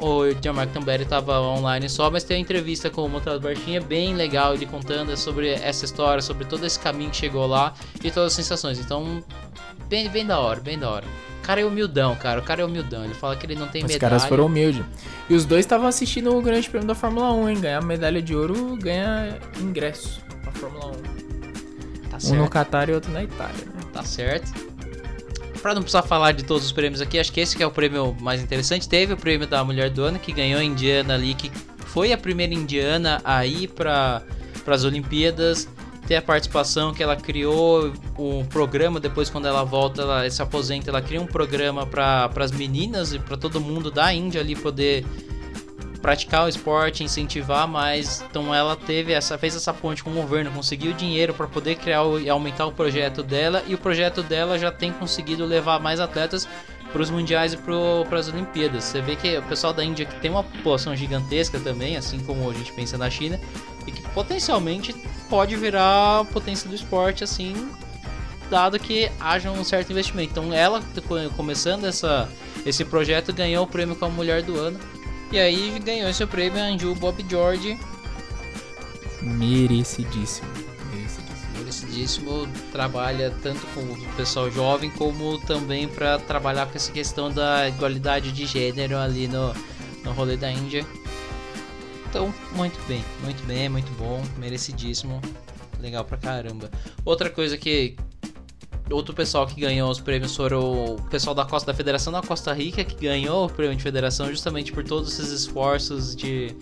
o 0.00 0.24
Gianmarco 0.42 0.72
Tamberi 0.72 1.04
tava 1.04 1.40
online 1.40 1.88
só, 1.88 2.10
mas 2.10 2.24
tem 2.24 2.36
a 2.36 2.40
entrevista 2.40 2.88
com 2.90 3.04
o 3.04 3.08
Montado 3.08 3.40
Barshin, 3.40 3.76
é 3.76 3.80
bem 3.80 4.14
legal 4.14 4.54
ele 4.54 4.66
contando 4.66 5.16
sobre 5.16 5.50
essa 5.50 5.84
história, 5.84 6.22
sobre 6.22 6.44
todo 6.44 6.64
esse 6.64 6.78
caminho 6.78 7.10
que 7.10 7.16
chegou 7.16 7.46
lá 7.46 7.74
e 8.02 8.10
todas 8.10 8.28
as 8.28 8.32
sensações. 8.34 8.78
Então, 8.78 9.22
bem, 9.88 10.08
bem 10.08 10.24
da 10.26 10.38
hora, 10.38 10.60
bem 10.60 10.78
da 10.78 10.88
hora. 10.90 11.04
O 11.42 11.46
cara 11.48 11.60
é 11.62 11.64
humildão, 11.64 12.14
cara. 12.14 12.40
O 12.40 12.42
cara 12.42 12.60
é 12.60 12.64
humildão. 12.64 13.04
Ele 13.04 13.14
fala 13.14 13.34
que 13.34 13.46
ele 13.46 13.54
não 13.54 13.68
tem 13.68 13.82
Os 13.82 13.90
medalha. 13.90 14.00
caras 14.10 14.24
foram 14.26 14.44
humildes. 14.46 14.84
E 15.30 15.34
os 15.34 15.46
dois 15.46 15.60
estavam 15.64 15.86
assistindo 15.86 16.36
o 16.36 16.42
Grande 16.42 16.68
Prêmio 16.68 16.86
da 16.86 16.94
Fórmula 16.94 17.32
1, 17.32 17.48
hein? 17.48 17.60
Ganhar 17.60 17.82
medalha 17.82 18.20
de 18.20 18.36
ouro 18.36 18.76
ganha 18.76 19.38
ingresso 19.58 20.20
pra 20.42 20.52
Fórmula 20.52 20.88
1. 20.88 20.92
Tá 22.10 22.16
Um 22.18 22.20
certo. 22.20 22.34
no 22.42 22.50
Qatar 22.50 22.90
e 22.90 22.92
outro 22.92 23.10
na 23.10 23.22
Itália, 23.24 23.64
né? 23.64 23.80
Tá 23.94 24.02
certo. 24.02 24.67
Pra 25.60 25.74
não 25.74 25.82
precisar 25.82 26.02
falar 26.02 26.32
de 26.32 26.44
todos 26.44 26.64
os 26.64 26.72
prêmios 26.72 27.00
aqui, 27.00 27.18
acho 27.18 27.32
que 27.32 27.40
esse 27.40 27.56
que 27.56 27.62
é 27.62 27.66
o 27.66 27.70
prêmio 27.70 28.16
mais 28.20 28.40
interessante. 28.42 28.88
Teve 28.88 29.12
o 29.12 29.16
prêmio 29.16 29.46
da 29.46 29.62
Mulher 29.64 29.90
do 29.90 30.02
Ano, 30.02 30.18
que 30.18 30.32
ganhou 30.32 30.60
a 30.60 30.64
Indiana 30.64 31.14
ali, 31.14 31.34
que 31.34 31.50
foi 31.86 32.12
a 32.12 32.18
primeira 32.18 32.54
indiana 32.54 33.20
a 33.24 33.44
ir 33.44 33.68
para 33.68 34.22
as 34.66 34.84
Olimpíadas. 34.84 35.68
ter 36.06 36.16
a 36.16 36.22
participação 36.22 36.94
que 36.94 37.02
ela 37.02 37.16
criou 37.16 37.92
um 38.18 38.42
programa 38.46 38.98
depois 38.98 39.28
quando 39.28 39.46
ela 39.46 39.62
volta, 39.62 40.00
ela 40.00 40.30
se 40.30 40.40
aposenta, 40.40 40.90
ela 40.90 41.02
cria 41.02 41.20
um 41.20 41.26
programa 41.26 41.84
para 41.86 42.30
as 42.36 42.50
meninas 42.50 43.12
e 43.12 43.18
para 43.18 43.36
todo 43.36 43.60
mundo 43.60 43.90
da 43.90 44.12
Índia 44.12 44.40
ali 44.40 44.56
poder 44.56 45.04
praticar 46.00 46.46
o 46.46 46.48
esporte, 46.48 47.04
incentivar 47.04 47.66
mais. 47.66 48.24
Então 48.28 48.54
ela 48.54 48.76
teve 48.76 49.12
essa 49.12 49.36
fez 49.36 49.54
essa 49.54 49.72
ponte 49.72 50.02
com 50.02 50.10
o 50.10 50.14
governo, 50.14 50.50
conseguiu 50.50 50.92
dinheiro 50.92 51.34
para 51.34 51.46
poder 51.46 51.76
criar 51.76 52.04
e 52.20 52.28
aumentar 52.28 52.66
o 52.66 52.72
projeto 52.72 53.22
dela 53.22 53.62
e 53.66 53.74
o 53.74 53.78
projeto 53.78 54.22
dela 54.22 54.58
já 54.58 54.70
tem 54.70 54.92
conseguido 54.92 55.44
levar 55.44 55.80
mais 55.80 56.00
atletas 56.00 56.48
para 56.92 57.02
os 57.02 57.10
mundiais 57.10 57.52
e 57.52 57.56
para 57.58 58.18
as 58.18 58.28
Olimpíadas. 58.28 58.84
Você 58.84 59.00
vê 59.00 59.14
que 59.14 59.36
o 59.36 59.42
pessoal 59.42 59.72
da 59.72 59.84
Índia 59.84 60.06
que 60.06 60.20
tem 60.20 60.30
uma 60.30 60.42
população 60.42 60.96
gigantesca 60.96 61.60
também, 61.60 61.96
assim 61.96 62.18
como 62.20 62.48
a 62.48 62.54
gente 62.54 62.72
pensa 62.72 62.96
na 62.96 63.10
China, 63.10 63.38
e 63.86 63.92
que 63.92 64.02
potencialmente 64.10 64.94
pode 65.28 65.54
virar 65.56 66.24
potência 66.32 66.68
do 66.68 66.74
esporte 66.74 67.22
assim, 67.22 67.70
dado 68.50 68.78
que 68.78 69.10
haja 69.20 69.50
um 69.50 69.62
certo 69.62 69.90
investimento. 69.90 70.30
Então 70.30 70.52
ela 70.52 70.82
começando 71.36 71.84
essa 71.84 72.28
esse 72.64 72.84
projeto 72.84 73.32
ganhou 73.32 73.64
o 73.64 73.66
prêmio 73.66 73.94
como 73.94 74.12
mulher 74.12 74.42
do 74.42 74.58
ano 74.58 74.78
e 75.30 75.38
aí 75.38 75.78
ganhou 75.78 76.08
esse 76.08 76.24
prêmio 76.26 76.60
a 76.60 76.66
Anju 76.66 76.94
Bob 76.94 77.24
George. 77.28 77.78
Merecidíssimo. 79.20 80.48
Merecidíssimo. 80.92 81.58
Merecidíssimo. 81.58 82.48
Trabalha 82.72 83.34
tanto 83.42 83.66
com 83.68 83.80
o 83.80 84.14
pessoal 84.16 84.50
jovem 84.50 84.90
como 84.90 85.38
também 85.40 85.88
para 85.88 86.18
trabalhar 86.18 86.66
com 86.66 86.76
essa 86.76 86.90
questão 86.92 87.30
da 87.30 87.68
igualdade 87.68 88.32
de 88.32 88.46
gênero 88.46 88.96
ali 88.96 89.28
no, 89.28 89.52
no 90.04 90.12
rolê 90.12 90.36
da 90.36 90.50
Índia. 90.50 90.86
Então, 92.08 92.32
muito 92.52 92.78
bem, 92.88 93.04
muito 93.22 93.44
bem, 93.46 93.68
muito 93.68 93.90
bom, 93.98 94.22
merecidíssimo. 94.38 95.20
Legal 95.78 96.04
pra 96.04 96.16
caramba. 96.16 96.70
Outra 97.04 97.28
coisa 97.28 97.58
que, 97.58 97.96
outro 98.90 99.14
pessoal 99.14 99.46
que 99.46 99.60
ganhou 99.60 99.90
os 99.90 100.00
prêmios 100.00 100.34
foram 100.34 100.94
o 100.94 101.02
pessoal 101.10 101.34
da 101.34 101.44
Costa 101.44 101.72
da 101.72 101.76
Federação 101.76 102.12
da 102.12 102.22
Costa 102.22 102.52
Rica 102.52 102.84
que 102.84 102.94
ganhou 103.06 103.46
o 103.46 103.48
prêmio 103.48 103.76
de 103.76 103.82
federação 103.82 104.26
justamente 104.26 104.72
por 104.72 104.84
todos 104.84 105.12
esses 105.12 105.30
esforços 105.30 106.16
de 106.16 106.54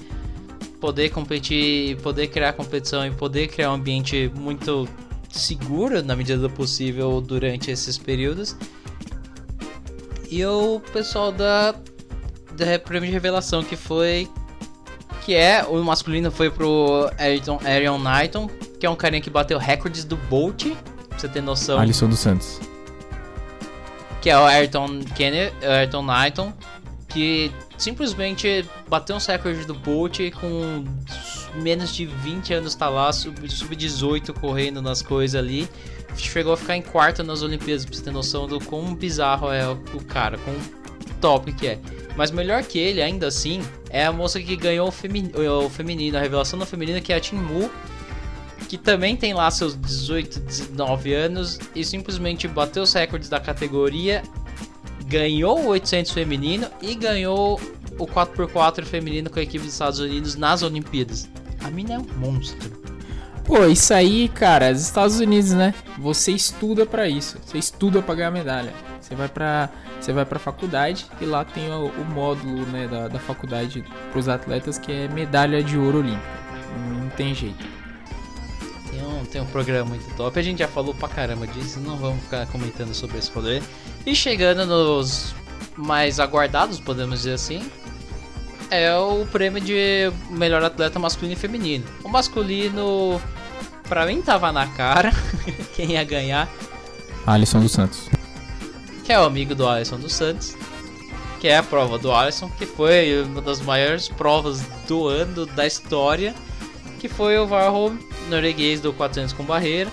poder 0.80 1.10
competir, 1.10 1.96
poder 1.98 2.28
criar 2.28 2.52
competição 2.52 3.06
e 3.06 3.10
poder 3.10 3.48
criar 3.48 3.70
um 3.70 3.74
ambiente 3.74 4.30
muito 4.36 4.88
seguro 5.30 6.02
na 6.02 6.16
medida 6.16 6.38
do 6.38 6.50
possível 6.50 7.20
durante 7.20 7.70
esses 7.70 7.96
períodos. 7.98 8.56
E 10.30 10.44
o 10.44 10.80
pessoal 10.92 11.30
da 11.30 11.74
da 12.56 12.78
prêmio 12.78 13.08
de 13.08 13.12
revelação 13.12 13.62
que 13.62 13.76
foi 13.76 14.28
que 15.24 15.34
é 15.34 15.64
o 15.64 15.82
masculino 15.84 16.30
foi 16.30 16.50
pro 16.50 17.10
Ayrton 17.18 17.60
Arion 17.64 17.98
Knighton, 17.98 18.48
que 18.78 18.86
é 18.86 18.90
um 18.90 18.96
carinha 18.96 19.20
que 19.20 19.28
bateu 19.28 19.58
recordes 19.58 20.04
do 20.04 20.16
Bolt 20.16 20.66
Pra 21.16 21.20
você 21.20 21.28
ter 21.28 21.40
noção. 21.40 21.78
Alisson 21.78 22.08
dos 22.08 22.18
Santos. 22.18 22.60
Que 24.20 24.28
é 24.28 24.38
o 24.38 24.44
Ayrton 24.44 25.00
Kennedy, 25.14 25.54
Ayrton 25.64 26.02
Knighton, 26.02 26.52
que 27.08 27.50
simplesmente 27.78 28.66
bateu 28.88 29.16
um 29.16 29.18
recorde 29.18 29.64
do 29.64 29.74
Bolt 29.74 30.18
com 30.38 30.84
menos 31.54 31.94
de 31.94 32.04
20 32.04 32.52
anos 32.52 32.74
tá 32.74 32.88
lá, 32.90 33.10
sub-18 33.12 34.38
correndo 34.38 34.82
nas 34.82 35.00
coisas 35.00 35.40
ali. 35.40 35.68
Chegou 36.16 36.52
a 36.52 36.56
ficar 36.56 36.76
em 36.76 36.82
quarto 36.82 37.22
nas 37.22 37.42
Olimpíadas, 37.42 37.86
pra 37.86 37.94
você 37.94 38.02
ter 38.02 38.10
noção 38.10 38.46
do 38.46 38.58
quão 38.60 38.94
bizarro 38.94 39.50
é 39.50 39.66
o 39.68 40.04
cara, 40.04 40.36
quão 40.38 40.54
top 41.20 41.52
que 41.52 41.66
é. 41.66 41.78
Mas 42.16 42.30
melhor 42.30 42.62
que 42.62 42.78
ele, 42.78 43.02
ainda 43.02 43.26
assim, 43.26 43.62
é 43.90 44.04
a 44.04 44.12
moça 44.12 44.40
que 44.40 44.56
ganhou 44.56 44.88
o, 44.88 44.90
femi 44.90 45.30
o 45.34 45.68
feminino, 45.70 46.16
a 46.16 46.20
revelação 46.20 46.58
da 46.58 46.66
feminina, 46.66 47.00
que 47.00 47.12
é 47.12 47.16
a 47.16 47.20
Tim 47.20 47.36
Mu, 47.36 47.70
que 48.68 48.76
também 48.76 49.16
tem 49.16 49.32
lá 49.32 49.50
seus 49.50 49.76
18, 49.76 50.40
19 50.40 51.14
anos 51.14 51.58
e 51.74 51.84
simplesmente 51.84 52.48
bateu 52.48 52.82
os 52.82 52.92
recordes 52.92 53.28
da 53.28 53.38
categoria, 53.38 54.22
ganhou 55.06 55.60
o 55.60 55.66
800 55.68 56.12
feminino 56.12 56.66
e 56.82 56.94
ganhou 56.94 57.60
o 57.98 58.06
4x4 58.06 58.84
feminino 58.84 59.30
com 59.30 59.38
a 59.38 59.42
equipe 59.42 59.64
dos 59.64 59.72
Estados 59.72 60.00
Unidos 60.00 60.34
nas 60.34 60.62
Olimpíadas. 60.62 61.28
A 61.62 61.70
mina 61.70 61.94
é 61.94 61.98
um 61.98 62.06
monstro. 62.18 62.86
Pô, 63.44 63.64
isso 63.66 63.94
aí, 63.94 64.28
cara, 64.28 64.72
os 64.72 64.82
Estados 64.82 65.20
Unidos, 65.20 65.52
né? 65.52 65.72
Você 65.98 66.32
estuda 66.32 66.84
para 66.84 67.08
isso. 67.08 67.38
Você 67.44 67.58
estuda 67.58 68.02
pra 68.02 68.16
ganhar 68.16 68.32
medalha. 68.32 68.72
Você 69.00 69.14
vai 69.14 69.28
pra, 69.28 69.70
você 70.00 70.12
vai 70.12 70.24
pra 70.24 70.40
faculdade 70.40 71.06
e 71.20 71.24
lá 71.24 71.44
tem 71.44 71.70
o, 71.70 71.86
o 71.86 72.04
módulo 72.04 72.66
né, 72.66 72.88
da, 72.88 73.06
da 73.06 73.20
faculdade 73.20 73.84
pros 74.10 74.28
atletas 74.28 74.78
que 74.78 74.90
é 74.90 75.08
medalha 75.08 75.62
de 75.62 75.78
ouro 75.78 75.98
olímpica. 75.98 76.46
Não 76.92 77.08
tem 77.10 77.32
jeito 77.32 77.75
tem 79.26 79.40
um 79.40 79.46
programa 79.46 79.90
muito 79.90 80.14
top. 80.16 80.38
A 80.38 80.42
gente 80.42 80.58
já 80.58 80.68
falou 80.68 80.94
pra 80.94 81.08
caramba 81.08 81.46
disso, 81.46 81.80
não 81.80 81.96
vamos 81.96 82.22
ficar 82.22 82.46
comentando 82.46 82.94
sobre 82.94 83.18
esse 83.18 83.30
rolê. 83.30 83.62
E 84.04 84.14
chegando 84.14 84.66
nos 84.66 85.34
mais 85.76 86.18
aguardados, 86.18 86.80
podemos 86.80 87.20
dizer 87.20 87.34
assim, 87.34 87.68
é 88.70 88.94
o 88.96 89.26
prêmio 89.26 89.60
de 89.60 90.10
melhor 90.30 90.62
atleta 90.62 90.98
masculino 90.98 91.34
e 91.34 91.36
feminino. 91.36 91.84
O 92.02 92.08
masculino, 92.08 93.20
pra 93.88 94.06
mim, 94.06 94.22
tava 94.22 94.50
na 94.52 94.66
cara 94.66 95.12
quem 95.74 95.92
ia 95.92 96.04
ganhar. 96.04 96.48
Alisson 97.26 97.60
dos 97.60 97.72
Santos. 97.72 98.08
Que 99.04 99.12
é 99.12 99.20
o 99.20 99.24
amigo 99.24 99.54
do 99.54 99.68
Alisson 99.68 99.98
dos 99.98 100.14
Santos. 100.14 100.56
Que 101.40 101.48
é 101.48 101.58
a 101.58 101.62
prova 101.62 101.98
do 101.98 102.10
Alisson, 102.10 102.50
que 102.50 102.66
foi 102.66 103.22
uma 103.22 103.42
das 103.42 103.60
maiores 103.60 104.08
provas 104.08 104.62
do 104.88 105.06
ano 105.06 105.46
da 105.46 105.66
história. 105.66 106.34
Que 106.98 107.08
foi 107.08 107.38
o 107.38 107.46
Varholm 107.46 107.98
norueguês 108.28 108.80
do 108.80 108.92
400 108.92 109.32
com 109.32 109.44
barreira. 109.44 109.90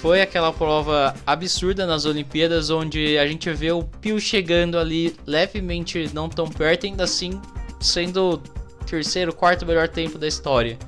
Foi 0.00 0.22
aquela 0.22 0.50
prova 0.52 1.14
absurda 1.26 1.86
nas 1.86 2.06
Olimpíadas, 2.06 2.70
onde 2.70 3.18
a 3.18 3.26
gente 3.26 3.52
vê 3.52 3.70
o 3.70 3.82
Pio 3.82 4.18
chegando 4.18 4.78
ali 4.78 5.14
levemente 5.26 6.10
não 6.14 6.28
tão 6.28 6.48
perto, 6.48 6.86
ainda 6.86 7.04
assim 7.04 7.38
sendo 7.80 8.34
o 8.34 8.38
terceiro, 8.86 9.32
quarto 9.34 9.66
melhor 9.66 9.88
tempo 9.88 10.18
da 10.18 10.26
história. 10.26 10.78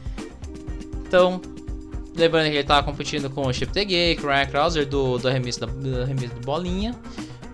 Então, 1.07 1.41
lembrando 2.17 2.45
que 2.45 2.53
ele 2.53 2.61
estava 2.61 2.83
competindo 2.83 3.29
com 3.29 3.47
o 3.47 3.53
Chip 3.53 3.73
Tegay, 3.73 4.17
com 4.17 4.27
o 4.27 4.31
Ryan 4.31 4.47
Krauser 4.47 4.87
do, 4.87 5.19
do 5.19 5.29
arremesso 5.29 5.61
da, 5.61 5.67
do 5.67 6.03
arremesso 6.03 6.35
de 6.35 6.41
bolinha, 6.41 6.95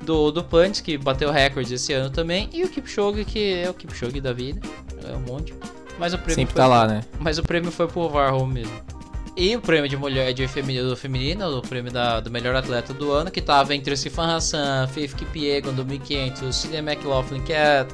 do, 0.03 0.31
do 0.31 0.44
Punch, 0.44 0.83
que 0.83 0.96
bateu 0.96 1.31
recordes 1.31 1.72
esse 1.72 1.92
ano 1.92 2.09
também, 2.09 2.48
e 2.53 2.62
o 2.64 2.68
Kipchoge, 2.68 3.24
que 3.24 3.55
é 3.55 3.68
o 3.68 3.74
Kipchoge 3.74 4.20
da 4.20 4.33
vida, 4.33 4.61
é 5.05 5.16
um 5.16 5.20
monte. 5.20 5.53
Mas 5.98 6.14
o 6.14 6.18
prêmio 6.18 6.35
Sempre 6.35 6.53
foi, 6.53 6.62
tá 6.62 6.66
lá, 6.66 6.87
né? 6.87 7.03
Mas 7.18 7.38
o 7.38 7.42
prêmio 7.42 7.70
foi 7.72 7.88
pro 7.88 8.09
Varholm 8.09 8.53
mesmo. 8.53 8.97
E 9.38 9.55
o 9.55 9.61
prêmio 9.61 9.88
de 9.88 9.96
mulher 9.96 10.35
de 10.35 10.48
feminino, 10.48 10.96
feminino 10.96 11.59
o 11.59 11.62
prêmio 11.62 11.92
da, 11.92 12.18
do 12.18 12.29
melhor 12.29 12.57
atleta 12.57 12.92
do 12.92 13.12
ano, 13.12 13.31
que 13.31 13.40
tava 13.40 13.72
entre 13.72 13.94
o 13.94 13.96
Sifan 13.96 14.35
Hassan, 14.35 14.88
Faith 14.88 15.14
Kipiegon 15.14 15.72
do 15.74 15.85
1500, 15.85 16.57
Cillian 16.57 16.81
McLaughlin, 16.81 17.40
que 17.42 17.53
é, 17.53 17.87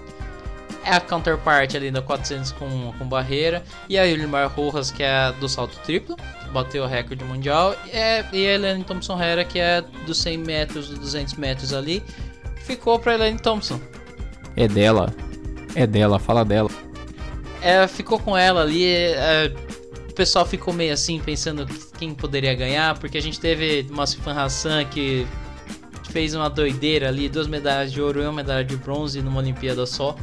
é 0.87 0.93
a 0.93 1.01
counterpart 1.01 1.75
ali 1.75 1.91
no 1.91 2.03
400 2.03 2.51
com, 2.53 2.95
com 2.99 3.07
barreira, 3.07 3.63
e 3.91 3.99
a 3.99 4.05
Yulimar 4.05 4.51
Rojas, 4.57 4.91
que 4.91 5.03
é 5.03 5.33
do 5.33 5.47
salto 5.47 5.79
triplo, 5.85 6.17
que 6.17 6.49
bateu 6.49 6.83
o 6.83 6.87
recorde 6.87 7.23
mundial, 7.25 7.77
e, 7.85 7.91
é, 7.91 8.25
e 8.33 8.47
a 8.47 8.55
Elaine 8.55 8.83
Thompson 8.83 9.23
Hera, 9.23 9.45
que 9.45 9.59
é 9.59 9.85
dos 10.07 10.17
100 10.17 10.39
metros, 10.39 10.89
dos 10.89 10.99
200 10.99 11.35
metros 11.35 11.75
ali, 11.75 12.03
ficou 12.65 12.99
pra 12.99 13.17
Elaine 13.17 13.39
Thompson. 13.39 13.79
É 14.57 14.67
dela. 14.67 15.13
É 15.75 15.87
dela, 15.87 16.19
fala 16.19 16.43
dela. 16.43 16.71
É, 17.61 17.87
ficou 17.87 18.19
com 18.19 18.37
ela 18.37 18.61
ali. 18.61 18.87
É, 18.87 19.53
o 20.15 20.17
pessoal 20.17 20.47
ficou 20.47 20.73
meio 20.73 20.93
assim, 20.93 21.19
pensando 21.19 21.67
quem 21.99 22.15
poderia 22.15 22.55
ganhar, 22.55 22.97
porque 23.01 23.19
a 23.19 23.21
gente 23.21 23.41
teve 23.41 23.85
uma 23.91 24.07
Sifan 24.07 24.33
Hassan 24.33 24.85
que 24.85 25.27
fez 26.11 26.37
uma 26.37 26.49
doideira 26.49 27.09
ali, 27.09 27.29
duas 27.29 27.49
medalhas 27.49 27.91
de 27.91 28.01
ouro 28.01 28.23
e 28.23 28.23
uma 28.23 28.33
medalha 28.33 28.65
de 28.65 28.77
bronze 28.77 29.21
numa 29.21 29.41
Olimpíada 29.41 29.85
só. 29.85 30.15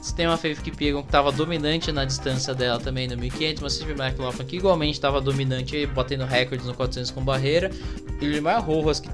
Você 0.00 0.14
tem 0.14 0.28
uma 0.28 0.36
Faith 0.36 0.62
Kipiegon 0.62 1.02
que 1.02 1.08
estava 1.08 1.32
dominante 1.32 1.90
na 1.90 2.04
distância 2.04 2.54
dela 2.54 2.78
também 2.78 3.08
no 3.08 3.16
1500, 3.16 3.62
uma 3.64 3.68
Steve 3.68 4.00
McLaughlin 4.00 4.46
que 4.46 4.56
igualmente 4.58 4.92
estava 4.92 5.20
dominante, 5.20 5.84
batendo 5.86 6.24
recordes 6.24 6.64
no 6.64 6.72
400 6.72 7.10
com 7.10 7.20
barreira, 7.20 7.72
e 8.20 8.26
o 8.26 8.30
Limar 8.30 8.64
Rojas 8.64 9.00
que 9.00 9.10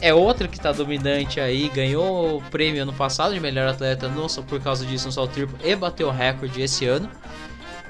é 0.00 0.14
outro 0.14 0.48
que 0.48 0.58
está 0.58 0.70
dominante 0.70 1.40
aí, 1.40 1.68
ganhou 1.70 2.36
o 2.36 2.42
prêmio 2.52 2.84
ano 2.84 2.92
passado 2.92 3.34
de 3.34 3.40
melhor 3.40 3.66
atleta, 3.66 4.08
não 4.08 4.28
só 4.28 4.42
por 4.42 4.60
causa 4.60 4.86
disso 4.86 5.06
no 5.06 5.12
salto 5.12 5.32
triplo, 5.32 5.58
e 5.64 5.74
bateu 5.74 6.06
o 6.06 6.12
recorde 6.12 6.62
esse 6.62 6.86
ano. 6.86 7.10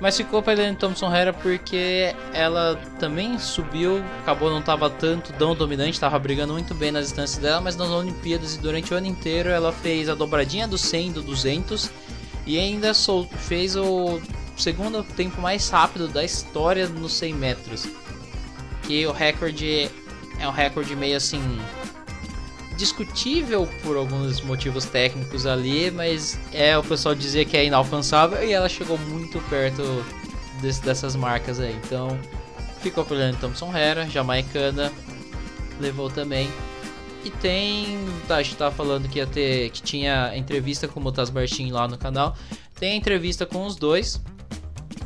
Mas 0.01 0.17
ficou 0.17 0.41
pra 0.41 0.53
Elaine 0.53 0.77
Thompson 0.77 1.13
Hera 1.13 1.33
porque 1.33 2.15
ela 2.33 2.77
também 3.01 3.39
subiu, 3.39 4.03
acabou 4.21 4.49
não 4.49 4.63
tava 4.63 4.89
tanto 4.89 5.33
tão 5.33 5.55
dominante, 5.55 5.99
tava 5.99 6.19
brigando 6.19 6.53
muito 6.53 6.73
bem 6.73 6.93
nas 6.93 7.07
distâncias 7.07 7.39
dela, 7.39 7.61
mas 7.61 7.77
nas 7.77 7.89
Olimpíadas 7.89 8.55
e 8.55 8.59
durante 8.59 8.95
o 8.95 8.97
ano 8.97 9.07
inteiro 9.09 9.49
ela 9.49 9.73
fez 9.73 10.09
a 10.09 10.15
dobradinha 10.15 10.69
do 10.69 10.79
100 10.79 11.13
do 11.13 11.23
200 11.23 11.91
e 12.47 12.59
ainda 12.59 12.93
fez 13.39 13.75
o 13.75 14.21
segundo 14.57 15.03
tempo 15.03 15.41
mais 15.41 15.69
rápido 15.69 16.07
da 16.07 16.25
história 16.25 16.89
nos 16.89 17.13
100 17.15 17.35
metros. 17.35 17.87
Que 18.83 19.05
o 19.07 19.13
recorde 19.13 19.91
é 20.39 20.47
um 20.49 20.53
recorde 20.53 20.95
meio 20.95 21.17
assim 21.17 21.43
discutível 22.79 23.69
por 23.83 23.97
alguns 23.97 24.41
motivos 24.41 24.85
técnicos 24.85 25.45
ali, 25.45 25.91
mas 25.91 26.39
é 26.53 26.79
o 26.79 26.83
pessoal 26.83 27.13
dizia 27.13 27.45
que 27.45 27.57
é 27.57 27.65
inalcançável 27.65 28.43
e 28.43 28.53
ela 28.53 28.69
chegou 28.69 28.97
muito 28.97 29.41
perto 29.51 29.83
desse, 30.63 30.81
dessas 30.83 31.17
marcas 31.17 31.59
aí. 31.59 31.77
Então, 31.85 32.17
ficou 32.81 33.05
por 33.05 33.17
Ellen 33.17 33.35
Thompson 33.35 33.77
Hera, 33.77 34.09
jamaicana, 34.09 34.93
levou 35.81 36.09
também. 36.09 36.49
E 37.25 37.31
tem, 37.31 37.99
tá, 38.29 38.37
a 38.37 38.43
gente 38.45 38.57
tava 38.57 38.73
falando 38.75 39.09
que 39.09 39.19
ia 39.19 39.27
ter, 39.27 39.71
que 39.71 39.83
tinha 39.83 40.37
entrevista 40.37 40.87
com 40.87 41.01
o 41.01 41.03
Mutaz 41.03 41.31
Bartin 41.31 41.73
lá 41.73 41.89
no 41.89 41.99
canal. 41.99 42.37
Tem 42.79 42.97
entrevista 42.97 43.45
com 43.45 43.67
os 43.67 43.75
dois, 43.75 44.23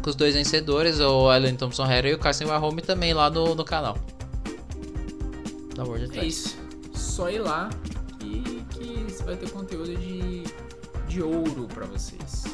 com 0.02 0.10
os 0.10 0.14
dois 0.14 0.34
vencedores, 0.34 1.00
o 1.00 1.32
Ellen 1.32 1.56
Thompson 1.56 1.90
Hera 1.90 2.10
e 2.10 2.12
o 2.12 2.18
Carson 2.18 2.48
Mahome 2.48 2.82
também 2.82 3.14
lá 3.14 3.30
no, 3.30 3.54
no 3.54 3.64
canal. 3.64 3.96
Da 5.74 5.84
World 5.84 6.18
É 6.18 6.24
isso, 6.26 6.61
só 7.12 7.28
ir 7.28 7.40
lá 7.40 7.68
que, 8.18 8.64
que 8.70 9.12
você 9.12 9.22
vai 9.22 9.36
ter 9.36 9.50
conteúdo 9.50 9.94
de, 9.94 10.44
de 11.06 11.22
ouro 11.22 11.68
para 11.72 11.84
vocês. 11.84 12.44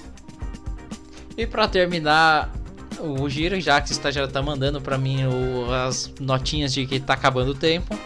E 1.36 1.46
para 1.46 1.68
terminar, 1.68 2.52
o 2.98 3.28
Giro, 3.28 3.60
já 3.60 3.80
que 3.80 3.94
você 3.94 4.10
já 4.10 4.26
tá 4.26 4.42
mandando 4.42 4.80
para 4.80 4.98
mim 4.98 5.24
o, 5.26 5.72
as 5.72 6.12
notinhas 6.18 6.74
de 6.74 6.84
que 6.86 6.98
tá 6.98 7.14
acabando 7.14 7.52
o 7.52 7.54
tempo. 7.54 7.96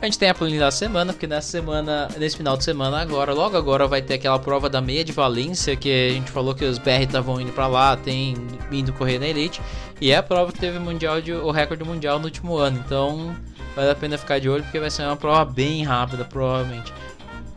A 0.00 0.04
gente 0.06 0.18
tem 0.18 0.28
a 0.28 0.34
planilha 0.34 0.60
da 0.60 0.70
semana, 0.70 1.12
porque 1.12 1.26
nessa 1.26 1.48
semana, 1.48 2.08
nesse 2.18 2.36
final 2.36 2.56
de 2.56 2.64
semana 2.64 2.98
agora, 3.00 3.32
logo 3.32 3.56
agora 3.56 3.86
vai 3.86 4.00
ter 4.00 4.14
aquela 4.14 4.38
prova 4.38 4.68
da 4.68 4.80
meia 4.80 5.02
de 5.02 5.12
Valência, 5.12 5.74
que 5.74 6.10
a 6.10 6.12
gente 6.12 6.30
falou 6.30 6.54
que 6.54 6.64
os 6.64 6.78
BR 6.78 7.02
estavam 7.02 7.40
indo 7.40 7.52
para 7.52 7.66
lá, 7.66 7.96
tem 7.96 8.34
indo 8.70 8.92
correr 8.92 9.18
na 9.18 9.26
Elite, 9.26 9.60
e 9.98 10.10
é 10.10 10.16
a 10.16 10.22
prova 10.22 10.52
que 10.52 10.58
teve 10.58 10.76
o 10.76 10.80
mundial 10.82 11.20
de, 11.22 11.32
o 11.32 11.50
recorde 11.50 11.82
mundial 11.82 12.18
no 12.18 12.26
último 12.26 12.56
ano. 12.56 12.82
Então, 12.84 13.34
vale 13.76 13.90
a 13.90 13.94
pena 13.94 14.16
ficar 14.16 14.40
de 14.40 14.48
olho 14.48 14.64
porque 14.64 14.80
vai 14.80 14.90
ser 14.90 15.02
uma 15.02 15.16
prova 15.16 15.44
bem 15.44 15.84
rápida, 15.84 16.24
provavelmente. 16.24 16.92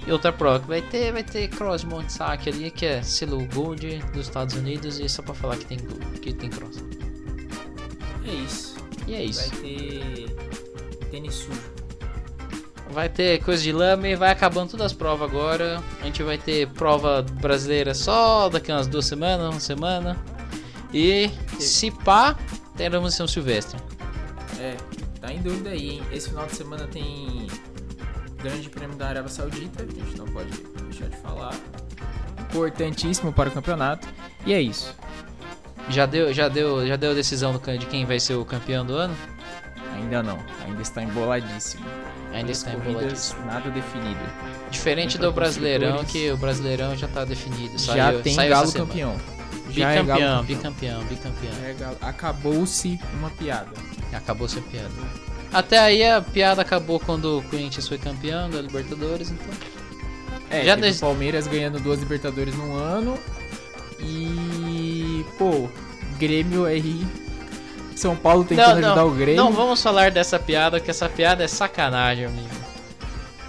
E 0.05 0.11
outra 0.11 0.31
prova 0.31 0.59
que 0.59 0.67
vai 0.67 0.81
ter, 0.81 1.11
vai 1.11 1.23
ter 1.23 1.47
cross 1.47 1.83
Monte 1.83 2.11
Sac 2.11 2.49
ali, 2.49 2.69
que 2.69 2.85
é 2.85 3.01
selo 3.01 3.45
Gold 3.53 3.99
dos 4.13 4.27
Estados 4.27 4.55
Unidos, 4.55 4.99
e 4.99 5.07
só 5.07 5.21
pra 5.21 5.33
falar 5.33 5.57
que 5.57 5.65
tem, 5.65 5.77
que 6.21 6.33
tem 6.33 6.49
cross. 6.49 6.83
É 8.27 8.33
isso. 8.33 8.75
E 9.07 9.15
é 9.15 9.23
isso. 9.23 9.49
Vai 9.49 9.59
ter 9.59 10.35
tênis 11.11 11.35
sujo. 11.35 11.61
Vai 12.91 13.07
ter 13.07 13.43
coisa 13.43 13.61
de 13.61 13.71
lama 13.71 14.07
e 14.07 14.15
vai 14.15 14.31
acabando 14.31 14.71
todas 14.71 14.87
as 14.87 14.93
provas 14.93 15.29
agora. 15.29 15.81
A 16.01 16.05
gente 16.05 16.23
vai 16.23 16.37
ter 16.37 16.67
prova 16.69 17.21
brasileira 17.21 17.93
só 17.93 18.49
daqui 18.49 18.71
umas 18.71 18.87
duas 18.87 19.05
semanas, 19.05 19.47
uma 19.53 19.59
semana. 19.59 20.17
E 20.91 21.29
se 21.59 21.91
pá, 21.91 22.35
teremos 22.75 23.13
São 23.13 23.27
Silvestre. 23.27 23.79
É, 24.59 24.75
tá 25.21 25.33
em 25.33 25.41
dúvida 25.41 25.69
aí, 25.69 25.91
hein? 25.91 26.03
Esse 26.11 26.29
final 26.29 26.45
de 26.47 26.55
semana 26.55 26.87
tem 26.87 27.47
Grande 28.41 28.69
Prêmio 28.69 28.95
da 28.95 29.07
Arábia 29.09 29.29
Saudita, 29.29 29.83
a 29.83 29.85
gente 29.85 30.17
não 30.17 30.25
pode 30.27 30.49
deixar 30.89 31.09
de 31.09 31.17
falar. 31.17 31.53
Importantíssimo 32.39 33.33
para 33.33 33.49
o 33.49 33.51
campeonato. 33.51 34.07
E 34.45 34.53
é 34.53 34.61
isso. 34.61 34.95
Já 35.89 36.05
deu, 36.05 36.33
já 36.33 36.47
deu, 36.47 36.87
já 36.87 36.95
deu 36.95 37.11
a 37.11 37.13
decisão 37.13 37.59
de 37.79 37.85
quem 37.87 38.05
vai 38.05 38.19
ser 38.19 38.35
o 38.35 38.45
campeão 38.45 38.85
do 38.85 38.95
ano? 38.95 39.15
Ainda 39.95 40.23
não, 40.23 40.39
ainda 40.65 40.81
está 40.81 41.03
emboladíssimo. 41.03 41.85
Ainda 42.33 42.51
está 42.51 42.71
emboladíssimo. 42.71 43.45
Nada 43.45 43.69
definido. 43.69 44.19
Diferente 44.71 45.17
do 45.17 45.31
Brasileirão, 45.31 46.03
que 46.05 46.31
o 46.31 46.37
Brasileirão 46.37 46.95
já 46.95 47.07
está 47.07 47.25
definido. 47.25 47.77
Saiu, 47.77 47.97
já 47.97 48.21
tem 48.21 48.33
saiu 48.33 48.49
Galo 48.51 48.71
campeão. 48.71 49.17
Bicampeão, 49.73 50.03
é 50.03 50.03
Galo 50.03 50.43
bicampeão, 50.43 51.03
bicampeão. 51.03 51.53
É 51.63 51.75
Acabou-se 52.01 52.99
uma 53.17 53.29
piada. 53.29 53.71
Acabou-se 54.11 54.59
a 54.59 54.61
piada. 54.61 54.89
Até 55.51 55.79
aí 55.79 56.03
a 56.03 56.21
piada 56.21 56.61
acabou 56.61 56.99
quando 56.99 57.39
o 57.39 57.43
Corinthians 57.43 57.87
foi 57.87 57.97
campeão 57.97 58.49
da 58.49 58.61
Libertadores, 58.61 59.31
então. 59.31 59.53
É, 60.49 60.65
já 60.65 60.75
des... 60.75 60.97
o 60.97 61.01
Palmeiras 61.01 61.47
ganhando 61.47 61.79
duas 61.79 61.99
Libertadores 61.99 62.55
num 62.55 62.75
ano. 62.75 63.17
E. 63.99 65.25
Pô, 65.37 65.69
Grêmio 66.17 66.65
aí. 66.65 67.05
São 67.95 68.15
Paulo 68.15 68.45
tentando 68.45 68.75
não, 68.75 68.81
não, 68.81 68.87
ajudar 68.89 69.05
o 69.05 69.11
Grêmio. 69.11 69.43
Não 69.43 69.51
vamos 69.51 69.81
falar 69.81 70.09
dessa 70.09 70.39
piada, 70.39 70.79
que 70.79 70.89
essa 70.89 71.09
piada 71.09 71.43
é 71.43 71.47
sacanagem, 71.47 72.25
amigo. 72.25 72.47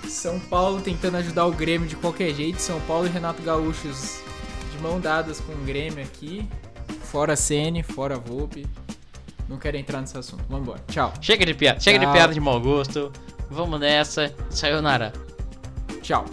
São 0.09 0.41
Paulo 0.41 0.81
tentando 0.81 1.19
ajudar 1.19 1.47
o 1.47 1.53
Grêmio 1.53 1.87
de 1.87 1.95
qualquer 1.95 2.35
jeito. 2.35 2.61
São 2.61 2.81
Paulo 2.81 3.07
e 3.07 3.11
Renato 3.11 3.43
Gaúchos 3.43 4.21
mão 4.81 5.01
dadas 5.01 5.41
com 5.41 5.53
o 5.53 5.65
Grêmio 5.65 6.03
aqui. 6.03 6.49
Fora 7.03 7.37
Sene, 7.37 7.83
fora 7.83 8.17
Volpe. 8.17 8.67
Não 9.49 9.59
quero 9.59 9.77
entrar 9.77 10.01
nesse 10.01 10.17
assunto. 10.17 10.45
Vamos 10.49 10.63
embora. 10.63 10.83
Tchau. 10.89 11.13
Chega 11.21 11.45
de 11.45 11.55
piada. 11.55 11.81
Chega 11.81 11.99
Tchau. 11.99 12.07
de 12.07 12.13
piada 12.13 12.33
de 12.33 12.41
mau 12.41 12.61
gosto. 12.61 13.13
Vamos 13.51 13.81
nessa. 13.81 14.35
Sayonara. 14.49 15.13
Tchau. 16.03 16.25